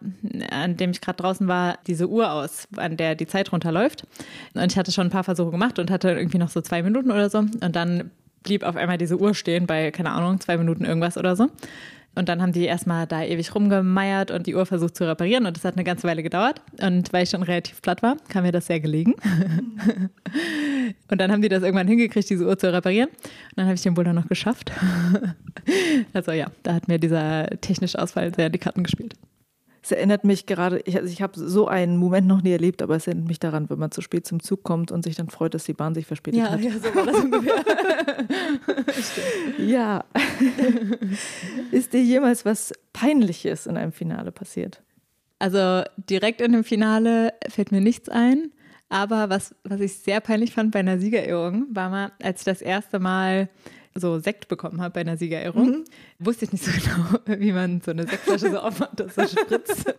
an 0.50 0.78
dem 0.78 0.92
ich 0.92 1.02
gerade 1.02 1.18
draußen 1.18 1.48
war, 1.48 1.80
diese 1.86 2.08
Uhr 2.08 2.32
aus, 2.32 2.68
an 2.78 2.96
der 2.96 3.16
die 3.16 3.28
Zeit 3.28 3.52
runterläuft. 3.52 4.06
Und 4.54 4.72
ich 4.72 4.78
hatte 4.78 4.92
schon 4.92 5.08
ein 5.08 5.12
paar 5.12 5.26
Versuche 5.26 5.52
gemacht 5.52 5.80
und 5.80 5.92
hatte 5.92 6.10
irgendwie 6.10 6.38
noch 6.38 6.50
so 6.50 6.62
zwei 6.62 6.82
Minuten 6.84 7.12
oder 7.12 7.30
so. 7.30 7.40
Und 7.40 7.76
dann 7.76 8.12
blieb 8.44 8.64
auf 8.64 8.78
einmal 8.78 8.98
diese 8.98 9.20
Uhr 9.20 9.34
stehen 9.34 9.68
bei, 9.68 9.92
keine 9.92 10.12
Ahnung, 10.12 10.40
zwei 10.40 10.58
Minuten 10.58 10.86
irgendwas 10.86 11.18
oder 11.18 11.36
so. 11.36 11.50
Und 12.16 12.30
dann 12.30 12.42
haben 12.42 12.52
die 12.52 12.66
erstmal 12.66 13.06
da 13.06 13.24
ewig 13.24 13.54
rumgemeiert 13.54 14.32
und 14.32 14.48
die 14.48 14.56
Uhr 14.56 14.66
versucht 14.66 14.96
zu 14.96 15.08
reparieren. 15.08 15.46
Und 15.46 15.56
das 15.56 15.64
hat 15.64 15.76
eine 15.76 15.84
ganze 15.84 16.08
Weile 16.08 16.24
gedauert. 16.24 16.62
Und 16.82 17.14
weil 17.14 17.24
ich 17.24 17.30
schon 17.30 17.44
relativ 17.44 17.82
platt 17.82 18.02
war, 18.02 18.18
kam 18.30 18.44
mir 18.44 18.52
das 18.52 18.66
sehr 18.66 18.80
gelegen. 18.80 19.14
und 21.12 21.22
dann 21.22 21.32
haben 21.32 21.44
die 21.44 21.50
das 21.50 21.62
irgendwann 21.62 21.88
hingekriegt, 21.88 22.30
diese 22.30 22.48
Uhr 22.48 22.58
zu 22.58 22.74
reparieren. 22.74 23.10
Und 23.10 23.58
dann 23.58 23.66
habe 23.66 23.76
ich 23.76 23.82
den 23.82 23.94
dann 23.94 24.16
noch 24.16 24.28
geschafft. 24.28 24.72
also 26.14 26.32
ja, 26.32 26.48
da 26.64 26.74
hat 26.74 26.88
mir 26.88 26.98
dieser 26.98 27.48
technische 27.62 28.02
Ausfall 28.02 28.34
sehr 28.34 28.50
die 28.50 28.60
Karten 28.60 28.84
gespielt. 28.84 29.14
Es 29.88 29.94
erinnert 29.94 30.26
mich 30.26 30.46
gerade, 30.46 30.82
ich, 30.84 30.98
also 30.98 31.08
ich 31.10 31.22
habe 31.22 31.40
so 31.40 31.70
einen 31.70 31.96
Moment 31.96 32.28
noch 32.28 32.42
nie 32.42 32.52
erlebt, 32.52 32.82
aber 32.82 32.98
es 32.98 33.08
erinnert 33.08 33.30
mich 33.30 33.40
daran, 33.40 33.70
wenn 33.70 33.80
man 33.80 33.90
zu 33.90 34.02
spät 34.02 34.28
zum 34.28 34.44
Zug 34.44 34.62
kommt 34.64 34.92
und 34.92 35.04
sich 35.04 35.16
dann 35.16 35.30
freut, 35.30 35.54
dass 35.54 35.64
die 35.64 35.72
Bahn 35.72 35.96
sich 35.96 36.06
verspätet 36.06 36.42
ja, 36.42 36.50
hat. 36.50 36.60
Ja, 36.60 36.72
so 36.72 36.94
war 36.94 37.06
das 37.06 37.16
ungefähr. 37.16 37.64
ja. 39.66 40.04
Ist 41.72 41.94
dir 41.94 42.04
jemals 42.04 42.44
was 42.44 42.74
Peinliches 42.92 43.66
in 43.66 43.78
einem 43.78 43.94
Finale 43.94 44.34
passiert? 44.34 44.84
Also 45.40 45.84
direkt 45.96 46.42
in 46.42 46.52
dem 46.52 46.66
Finale 46.66 47.32
fällt 47.48 47.72
mir 47.72 47.80
nichts 47.80 48.10
ein. 48.10 48.52
Aber 48.90 49.30
was, 49.30 49.56
was 49.64 49.80
ich 49.80 50.00
sehr 50.00 50.20
peinlich 50.20 50.52
fand 50.52 50.72
bei 50.72 50.80
einer 50.80 51.00
Siegerehrung, 51.00 51.68
war 51.70 51.90
mal, 51.90 52.12
als 52.22 52.42
ich 52.42 52.46
das 52.46 52.62
erste 52.62 53.00
Mal 53.00 53.48
so 54.00 54.20
Sekt 54.20 54.48
bekommen 54.48 54.82
habe 54.82 54.94
bei 54.94 55.02
einer 55.02 55.18
Siegerehrung, 55.18 55.70
mhm. 55.70 55.86
wusste 56.20 56.46
ich 56.46 56.52
nicht 56.52 56.64
so 56.64 56.72
genau, 57.26 57.40
wie 57.40 57.52
man 57.52 57.82
so 57.82 57.92
eine 57.92 58.08
Sektflasche 58.08 58.52
so 58.52 58.60
aufmacht, 58.60 59.00
dass 59.00 59.16
so 59.16 59.28
spritzt. 59.28 59.86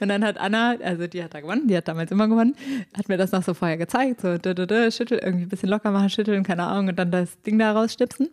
und 0.00 0.08
dann 0.08 0.24
hat 0.24 0.38
Anna, 0.38 0.76
also 0.82 1.06
die 1.06 1.22
hat 1.22 1.34
da 1.34 1.40
gewonnen, 1.40 1.68
die 1.68 1.76
hat 1.76 1.88
damals 1.88 2.10
immer 2.10 2.28
gewonnen, 2.28 2.54
hat 2.96 3.08
mir 3.08 3.16
das 3.16 3.32
noch 3.32 3.42
so 3.42 3.54
vorher 3.54 3.76
gezeigt, 3.76 4.20
so 4.22 4.38
da, 4.38 4.54
da, 4.54 4.66
da, 4.66 4.90
schütteln, 4.90 5.20
irgendwie 5.22 5.46
ein 5.46 5.48
bisschen 5.48 5.68
locker 5.68 5.90
machen, 5.90 6.10
schütteln, 6.10 6.42
keine 6.42 6.64
Ahnung, 6.64 6.88
und 6.88 6.98
dann 6.98 7.10
das 7.10 7.40
Ding 7.42 7.58
da 7.58 7.72
rausstipsen. 7.72 8.30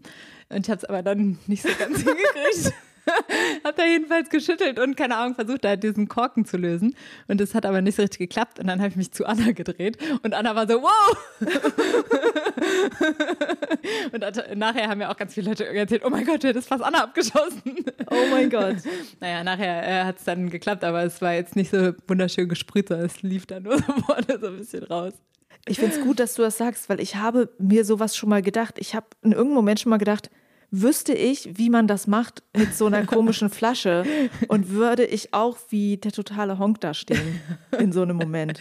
Und 0.50 0.66
ich 0.66 0.70
habe 0.70 0.80
es 0.80 0.86
aber 0.86 1.04
dann 1.04 1.38
nicht 1.48 1.64
so 1.64 1.70
ganz 1.78 1.98
hingekriegt. 2.04 2.74
hab 3.64 3.76
da 3.76 3.86
jedenfalls 3.86 4.30
geschüttelt 4.30 4.80
und 4.80 4.96
keine 4.96 5.18
Ahnung 5.18 5.36
versucht, 5.36 5.64
da 5.64 5.76
diesen 5.76 6.08
Korken 6.08 6.46
zu 6.46 6.58
lösen. 6.58 6.96
Und 7.28 7.42
das 7.42 7.56
hat 7.56 7.66
aber 7.66 7.82
nicht 7.82 7.96
so 7.96 8.02
richtig 8.02 8.20
geklappt. 8.20 8.60
Und 8.60 8.68
dann 8.68 8.80
habe 8.80 8.90
ich 8.90 8.96
mich 8.96 9.12
zu 9.12 9.26
Anna 9.26 9.52
gedreht 9.52 9.98
und 10.24 10.34
Anna 10.34 10.56
war 10.56 10.68
so, 10.68 10.82
wow! 10.82 11.18
und 14.12 14.58
nachher 14.58 14.90
haben 14.90 15.02
ja 15.02 15.12
auch 15.12 15.18
ganz 15.18 15.34
viele 15.34 15.50
Leute 15.50 15.68
erzählt, 15.68 16.04
oh 16.06 16.10
mein 16.10 16.26
Gott, 16.26 16.44
du 16.44 16.48
hättest 16.48 16.68
fast 16.68 16.84
Anna 16.84 17.04
abgeschossen. 17.04 17.86
Oh 18.10 18.26
mein 18.32 18.50
Gott. 18.50 18.78
naja, 19.20 19.44
nachher 19.44 19.88
äh, 19.88 20.06
hat 20.06 20.18
es 20.18 20.24
dann 20.24 20.50
geklappt, 20.50 20.84
aber 20.84 21.04
es 21.04 21.22
war 21.22 21.34
jetzt 21.34 21.56
nicht 21.56 21.72
so 21.72 21.94
wunderschön 22.08 22.50
gesprüht, 22.50 22.90
sondern 22.90 23.08
es 23.08 23.22
lief 23.22 23.46
dann 23.46 23.64
nur 23.64 23.78
so 23.78 23.94
vorne 24.06 24.40
so 24.40 24.48
ein 24.48 24.58
bisschen 24.58 24.84
raus. 24.84 25.14
Ich 25.68 25.80
finde 25.80 25.96
es 25.96 26.02
gut, 26.02 26.20
dass 26.20 26.36
du 26.36 26.42
das 26.42 26.58
sagst, 26.58 26.90
weil 26.90 27.00
ich 27.00 27.16
habe 27.16 27.50
mir 27.60 27.86
sowas 27.86 28.16
schon 28.16 28.30
mal 28.30 28.42
gedacht. 28.42 28.76
Ich 28.80 28.96
habe 28.96 29.08
in 29.22 29.32
irgendeinem 29.32 29.56
Moment 29.56 29.80
schon 29.80 29.90
mal 29.90 29.98
gedacht, 29.98 30.30
wüsste 30.72 31.14
ich, 31.14 31.58
wie 31.58 31.70
man 31.70 31.88
das 31.88 32.08
macht 32.08 32.44
mit 32.56 32.76
so 32.76 32.86
einer 32.86 33.06
komischen 33.06 33.50
Flasche 33.50 34.06
und 34.48 34.70
würde 34.70 35.06
ich 35.06 35.34
auch 35.34 35.58
wie 35.70 35.98
der 35.98 36.12
totale 36.12 36.60
Honk 36.60 36.82
da 36.82 36.94
stehen 36.94 37.42
in 37.80 37.92
so 37.92 38.04
einem 38.04 38.18
Moment. 38.18 38.60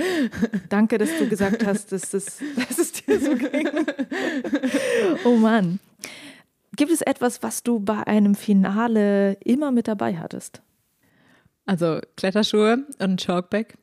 Danke, 0.69 0.99
dass 0.99 1.11
du 1.19 1.29
gesagt 1.29 1.67
hast, 1.67 1.93
dass, 1.93 2.11
das, 2.11 2.39
dass 2.57 2.79
es 2.79 2.93
dir 2.93 3.21
so 3.21 3.35
ging. 3.35 3.69
Oh 5.25 5.37
Mann. 5.37 5.81
Gibt 6.77 6.93
es 6.93 7.03
etwas, 7.03 7.43
was 7.43 7.63
du 7.63 7.81
bei 7.81 8.07
einem 8.07 8.35
Finale 8.35 9.35
immer 9.45 9.73
mit 9.73 9.89
dabei 9.89 10.17
hattest? 10.17 10.63
Also 11.67 12.01
Kletterschuhe 12.17 12.87
und 12.99 13.21
Chalkback. 13.21 13.77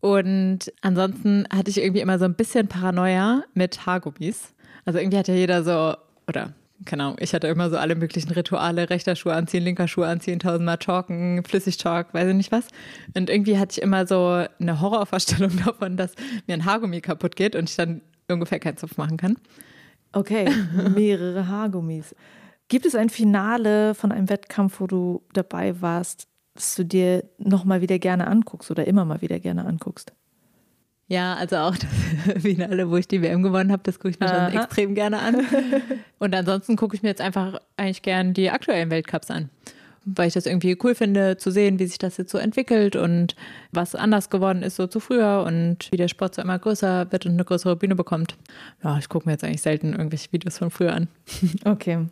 Und 0.00 0.72
ansonsten 0.80 1.46
hatte 1.54 1.70
ich 1.70 1.78
irgendwie 1.78 2.00
immer 2.00 2.18
so 2.18 2.24
ein 2.24 2.34
bisschen 2.34 2.66
Paranoia 2.66 3.44
mit 3.54 3.86
Haargummis. 3.86 4.54
Also 4.84 4.98
irgendwie 4.98 5.18
hat 5.18 5.28
ja 5.28 5.34
jeder 5.34 5.62
so, 5.62 5.94
oder 6.26 6.54
keine 6.84 7.04
Ahnung, 7.04 7.16
ich 7.20 7.34
hatte 7.34 7.46
immer 7.46 7.70
so 7.70 7.76
alle 7.76 7.94
möglichen 7.94 8.30
Rituale, 8.30 8.90
rechter 8.90 9.16
Schuh 9.16 9.30
anziehen, 9.30 9.62
linker 9.62 9.88
Schuh 9.88 10.02
anziehen, 10.02 10.38
tausendmal 10.38 10.78
chalken, 10.78 11.42
flüssig 11.44 11.78
chalk, 11.78 12.12
weiß 12.14 12.28
ich 12.28 12.34
nicht 12.34 12.52
was. 12.52 12.68
Und 13.16 13.30
irgendwie 13.30 13.58
hatte 13.58 13.72
ich 13.78 13.82
immer 13.82 14.06
so 14.06 14.44
eine 14.58 14.80
Horrorvorstellung 14.80 15.52
davon, 15.64 15.96
dass 15.96 16.14
mir 16.46 16.54
ein 16.54 16.64
Haargummi 16.64 17.00
kaputt 17.00 17.36
geht 17.36 17.56
und 17.56 17.68
ich 17.68 17.76
dann 17.76 18.02
ungefähr 18.28 18.58
keinen 18.58 18.76
Zopf 18.76 18.96
machen 18.96 19.16
kann. 19.16 19.36
Okay, 20.12 20.48
mehrere 20.94 21.48
Haargummis. 21.48 22.14
Gibt 22.68 22.86
es 22.86 22.94
ein 22.94 23.10
Finale 23.10 23.94
von 23.94 24.12
einem 24.12 24.28
Wettkampf, 24.28 24.80
wo 24.80 24.86
du 24.86 25.22
dabei 25.32 25.80
warst, 25.80 26.28
das 26.54 26.74
du 26.74 26.84
dir 26.84 27.24
nochmal 27.38 27.80
wieder 27.80 27.98
gerne 27.98 28.26
anguckst 28.26 28.70
oder 28.70 28.86
immer 28.86 29.04
mal 29.04 29.20
wieder 29.20 29.40
gerne 29.40 29.64
anguckst? 29.64 30.12
Ja, 31.08 31.34
also 31.34 31.56
auch 31.56 31.76
das 31.76 31.90
Finale, 32.42 32.88
wo 32.90 32.96
ich 32.96 33.08
die 33.08 33.22
WM 33.22 33.42
gewonnen 33.42 33.72
habe, 33.72 33.82
das 33.84 33.98
gucke 33.98 34.10
ich 34.10 34.20
mir 34.20 34.26
Aha. 34.26 34.50
schon 34.50 34.60
extrem 34.60 34.94
gerne 34.94 35.18
an. 35.18 35.44
Und 36.18 36.34
ansonsten 36.34 36.76
gucke 36.76 36.96
ich 36.96 37.02
mir 37.02 37.10
jetzt 37.10 37.20
einfach 37.20 37.60
eigentlich 37.76 38.02
gern 38.02 38.34
die 38.34 38.50
aktuellen 38.50 38.90
Weltcups 38.90 39.30
an. 39.30 39.50
Weil 40.04 40.28
ich 40.28 40.34
das 40.34 40.46
irgendwie 40.46 40.76
cool 40.82 40.94
finde, 40.94 41.36
zu 41.36 41.50
sehen, 41.50 41.78
wie 41.78 41.86
sich 41.86 41.98
das 41.98 42.16
jetzt 42.16 42.32
so 42.32 42.38
entwickelt 42.38 42.96
und 42.96 43.36
was 43.70 43.94
anders 43.94 44.30
geworden 44.30 44.62
ist 44.62 44.74
so 44.74 44.88
zu 44.88 44.98
früher 44.98 45.44
und 45.46 45.92
wie 45.92 45.96
der 45.96 46.08
Sport 46.08 46.34
so 46.34 46.42
immer 46.42 46.58
größer 46.58 47.12
wird 47.12 47.24
und 47.26 47.32
eine 47.32 47.44
größere 47.44 47.76
Bühne 47.76 47.94
bekommt. 47.94 48.36
Ja, 48.82 48.98
ich 48.98 49.08
gucke 49.08 49.28
mir 49.28 49.32
jetzt 49.32 49.44
eigentlich 49.44 49.62
selten 49.62 49.92
irgendwelche 49.92 50.32
Videos 50.32 50.58
von 50.58 50.70
früher 50.70 50.94
an. 50.94 51.08
Okay. 51.64 52.06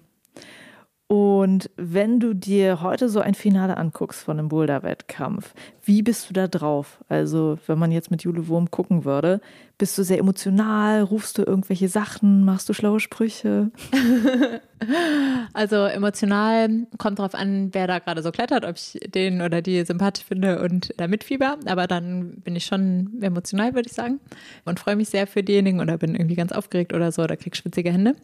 Und 1.11 1.71
wenn 1.75 2.21
du 2.21 2.35
dir 2.35 2.83
heute 2.83 3.09
so 3.09 3.19
ein 3.19 3.35
Finale 3.35 3.77
anguckst 3.77 4.23
von 4.23 4.39
einem 4.39 4.49
Boulder-Wettkampf, 4.49 5.55
wie 5.83 6.03
bist 6.03 6.31
du 6.31 6.33
da 6.33 6.47
drauf? 6.47 7.03
Also, 7.09 7.59
wenn 7.67 7.81
man 7.81 7.91
jetzt 7.91 8.13
mit 8.13 8.23
Jule 8.23 8.47
Wurm 8.47 8.71
gucken 8.71 9.05
würde, 9.05 9.41
bist 9.77 9.99
du 9.99 10.05
sehr 10.05 10.21
emotional? 10.21 11.03
Rufst 11.03 11.37
du 11.37 11.43
irgendwelche 11.43 11.89
Sachen? 11.89 12.45
Machst 12.45 12.69
du 12.69 12.75
schlaue 12.75 13.01
Sprüche? 13.01 13.73
also, 15.53 15.85
emotional 15.87 16.87
kommt 16.97 17.19
drauf 17.19 17.35
an, 17.35 17.71
wer 17.73 17.89
da 17.89 17.99
gerade 17.99 18.23
so 18.23 18.31
klettert, 18.31 18.65
ob 18.65 18.77
ich 18.77 19.01
den 19.13 19.43
oder 19.43 19.63
die 19.63 19.85
sympathisch 19.85 20.25
finde 20.25 20.63
und 20.63 20.95
da 20.97 21.09
mitfieber. 21.09 21.59
Aber 21.67 21.89
dann 21.89 22.35
bin 22.45 22.55
ich 22.55 22.67
schon 22.67 23.21
emotional, 23.21 23.75
würde 23.75 23.89
ich 23.89 23.97
sagen. 23.97 24.21
Und 24.65 24.79
freue 24.79 24.95
mich 24.95 25.09
sehr 25.09 25.27
für 25.27 25.43
diejenigen 25.43 25.81
oder 25.81 25.99
bin 25.99 26.15
irgendwie 26.15 26.37
ganz 26.37 26.53
aufgeregt 26.53 26.93
oder 26.93 27.11
so 27.11 27.23
oder 27.25 27.37
krieg 27.37 27.57
schwitzige 27.57 27.91
Hände. 27.91 28.15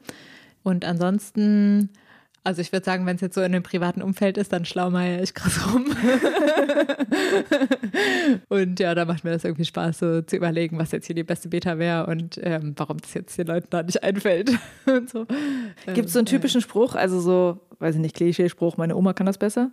Und 0.63 0.85
ansonsten 0.85 1.91
Also 2.47 2.61
ich 2.61 2.71
würde 2.71 2.85
sagen, 2.85 3.07
wenn 3.07 3.17
es 3.17 3.23
jetzt 3.23 3.35
so 3.35 3.41
in 3.41 3.47
einem 3.47 3.65
privaten 3.65 4.01
Umfeld 4.01 4.39
ist, 4.39 4.53
dann 4.53 4.65
schlaumeier 4.65 5.21
ich 5.21 5.35
krass 5.35 5.67
rum. 5.67 5.85
und 8.49 8.79
ja, 8.79 8.95
da 8.95 9.05
macht 9.05 9.25
mir 9.25 9.33
das 9.33 9.43
irgendwie 9.43 9.65
Spaß, 9.65 9.99
so 9.99 10.23
zu 10.23 10.37
überlegen, 10.37 10.79
was 10.79 10.93
jetzt 10.93 11.07
hier 11.07 11.17
die 11.17 11.25
beste 11.25 11.49
Beta 11.49 11.81
wäre 11.81 12.07
und 12.07 12.39
ähm, 12.41 12.75
warum 12.77 12.99
das 12.99 13.15
jetzt 13.15 13.37
den 13.37 13.49
Leuten 13.49 13.67
da 13.71 13.83
nicht 13.83 14.05
einfällt. 14.05 14.53
so. 15.07 15.27
Gibt 15.93 16.07
es 16.07 16.13
so 16.13 16.21
einen 16.21 16.29
ähm, 16.29 16.31
typischen 16.31 16.61
Spruch, 16.61 16.95
also 16.95 17.19
so, 17.19 17.59
weiß 17.81 17.97
ich 17.97 18.01
nicht, 18.01 18.15
Klischeespruch, 18.15 18.77
meine 18.77 18.95
Oma 18.95 19.13
kann 19.13 19.27
das 19.27 19.39
besser? 19.39 19.73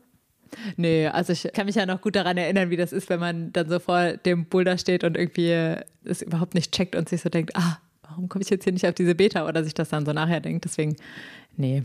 Nee, 0.76 1.10
also 1.10 1.32
ich 1.32 1.48
kann 1.54 1.68
mich 1.68 1.76
ja 1.76 1.86
noch 1.86 2.02
gut 2.02 2.16
daran 2.16 2.38
erinnern, 2.38 2.72
wie 2.72 2.78
das 2.78 2.92
ist, 2.92 3.08
wenn 3.08 3.20
man 3.20 3.54
dann 3.54 3.70
so 3.70 3.78
vor 3.78 4.14
dem 4.14 4.46
Boulder 4.46 4.80
steht 4.80 5.04
und 5.04 5.16
irgendwie 5.16 5.76
es 6.06 6.24
überhaupt 6.24 6.56
nicht 6.56 6.72
checkt 6.72 6.96
und 6.96 7.08
sich 7.08 7.22
so 7.22 7.30
denkt, 7.30 7.56
ah, 7.56 7.78
warum 8.02 8.30
komme 8.30 8.42
ich 8.42 8.50
jetzt 8.50 8.64
hier 8.64 8.74
nicht 8.74 8.88
auf 8.88 8.96
diese 8.96 9.14
Beta 9.14 9.48
oder 9.48 9.64
sich 9.64 9.76
das 9.76 9.90
dann 9.90 10.08
so 10.08 10.12
nachher 10.12 10.40
denkt. 10.40 10.66
Deswegen, 10.66 10.96
nee, 11.56 11.84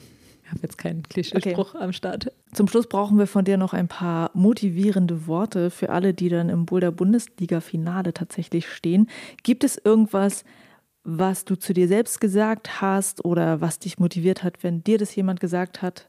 ich 0.49 0.55
habe 0.55 0.63
jetzt 0.63 0.79
keinen 0.79 1.03
Klischeespruch 1.03 1.75
okay. 1.75 1.85
am 1.85 1.93
Start. 1.93 2.33
Zum 2.55 2.69
Schluss 2.69 2.87
brauchen 2.87 3.19
wir 3.19 3.27
von 3.27 3.45
dir 3.45 3.59
noch 3.59 3.75
ein 3.75 3.87
paar 3.87 4.31
motivierende 4.33 5.27
Worte 5.27 5.69
für 5.69 5.91
alle, 5.91 6.15
die 6.15 6.31
dann 6.31 6.49
im 6.49 6.65
Boulder 6.65 6.91
Bundesliga-Finale 6.91 8.15
tatsächlich 8.15 8.67
stehen. 8.67 9.11
Gibt 9.43 9.63
es 9.63 9.77
irgendwas, 9.77 10.45
was 11.05 11.45
du 11.45 11.55
zu 11.57 11.75
dir 11.75 11.87
selbst 11.87 12.19
gesagt 12.19 12.81
hast 12.81 13.27
oder 13.27 13.61
was 13.61 13.79
dich 13.79 13.99
motiviert 13.99 14.43
hat, 14.43 14.63
wenn 14.63 14.83
dir 14.83 14.97
das 14.97 15.15
jemand 15.15 15.41
gesagt 15.41 15.83
hat? 15.83 16.09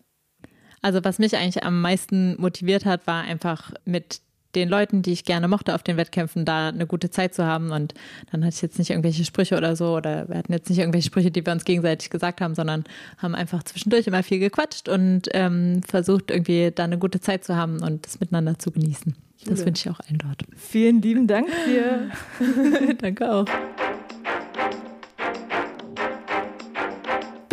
Also 0.82 1.04
was 1.04 1.20
mich 1.20 1.36
eigentlich 1.36 1.66
am 1.66 1.82
meisten 1.82 2.40
motiviert 2.40 2.86
hat, 2.86 3.08
war 3.08 3.24
einfach 3.24 3.74
mit 3.84 4.22
den 4.56 4.70
Leuten, 4.70 5.02
die 5.02 5.12
ich 5.12 5.26
gerne 5.26 5.48
mochte 5.48 5.76
auf 5.76 5.84
den 5.84 5.98
Wettkämpfen, 5.98 6.46
da 6.46 6.70
eine 6.70 6.88
gute 6.88 7.10
Zeit 7.10 7.34
zu 7.34 7.46
haben. 7.46 7.72
Und 7.72 7.94
dann 8.32 8.44
hatte 8.44 8.56
ich 8.56 8.62
jetzt 8.62 8.80
nicht 8.80 8.90
irgendwelche 8.90 9.26
Sprüche 9.26 9.58
oder 9.58 9.76
so, 9.76 9.96
oder 9.96 10.28
wir 10.28 10.38
hatten 10.38 10.54
jetzt 10.54 10.70
nicht 10.70 10.80
irgendwelche 10.80 11.08
Sprüche, 11.08 11.32
die 11.32 11.46
wir 11.46 11.54
uns 11.54 11.66
gegenseitig 11.66 12.10
gesagt 12.10 12.42
haben, 12.42 12.56
sondern 12.56 12.84
haben 13.18 13.36
einfach 13.36 13.64
zwischendurch 13.64 14.08
immer 14.08 14.24
viel 14.24 14.40
gequatscht 14.40 14.90
und 14.90 15.30
ähm, 15.34 15.82
versucht, 15.84 16.32
irgendwie 16.32 16.72
da 16.74 16.84
eine 16.84 16.98
gute 16.98 17.20
Zeit 17.22 17.44
zu 17.44 17.56
haben 17.56 17.82
und 17.82 18.06
das 18.06 18.20
miteinander 18.20 18.58
zu 18.58 18.72
genießen. 18.72 19.16
Jule. 19.40 19.56
Das 19.56 19.66
wünsche 19.66 19.90
ich 19.90 19.96
auch 19.96 20.00
allen 20.02 20.18
dort. 20.18 20.44
Vielen 20.58 21.02
lieben 21.02 21.28
Dank 21.28 21.48
dir. 21.66 22.12
Danke 23.02 23.32
auch. 23.32 23.46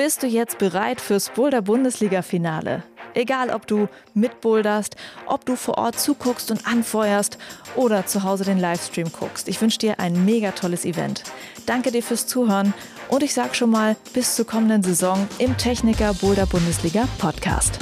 Bist 0.06 0.22
du 0.22 0.28
jetzt 0.28 0.58
bereit 0.58 1.00
fürs 1.00 1.30
Boulder 1.30 1.62
Bundesliga-Finale? 1.62 2.84
Egal, 3.14 3.50
ob 3.50 3.66
du 3.66 3.88
mitboulderst, 4.14 4.94
ob 5.26 5.44
du 5.44 5.56
vor 5.56 5.78
Ort 5.78 5.98
zuguckst 5.98 6.52
und 6.52 6.64
anfeuerst 6.64 7.38
oder 7.74 8.06
zu 8.06 8.22
Hause 8.22 8.44
den 8.44 8.60
Livestream 8.60 9.10
guckst. 9.10 9.48
Ich 9.48 9.60
wünsche 9.60 9.80
dir 9.80 9.98
ein 9.98 10.24
mega 10.24 10.52
tolles 10.52 10.84
Event. 10.84 11.24
Danke 11.66 11.90
dir 11.90 12.04
fürs 12.04 12.28
Zuhören 12.28 12.72
und 13.08 13.24
ich 13.24 13.34
sage 13.34 13.56
schon 13.56 13.70
mal 13.70 13.96
bis 14.14 14.36
zur 14.36 14.46
kommenden 14.46 14.84
Saison 14.84 15.26
im 15.38 15.56
Techniker 15.56 16.14
Boulder 16.14 16.46
Bundesliga 16.46 17.08
Podcast. 17.18 17.80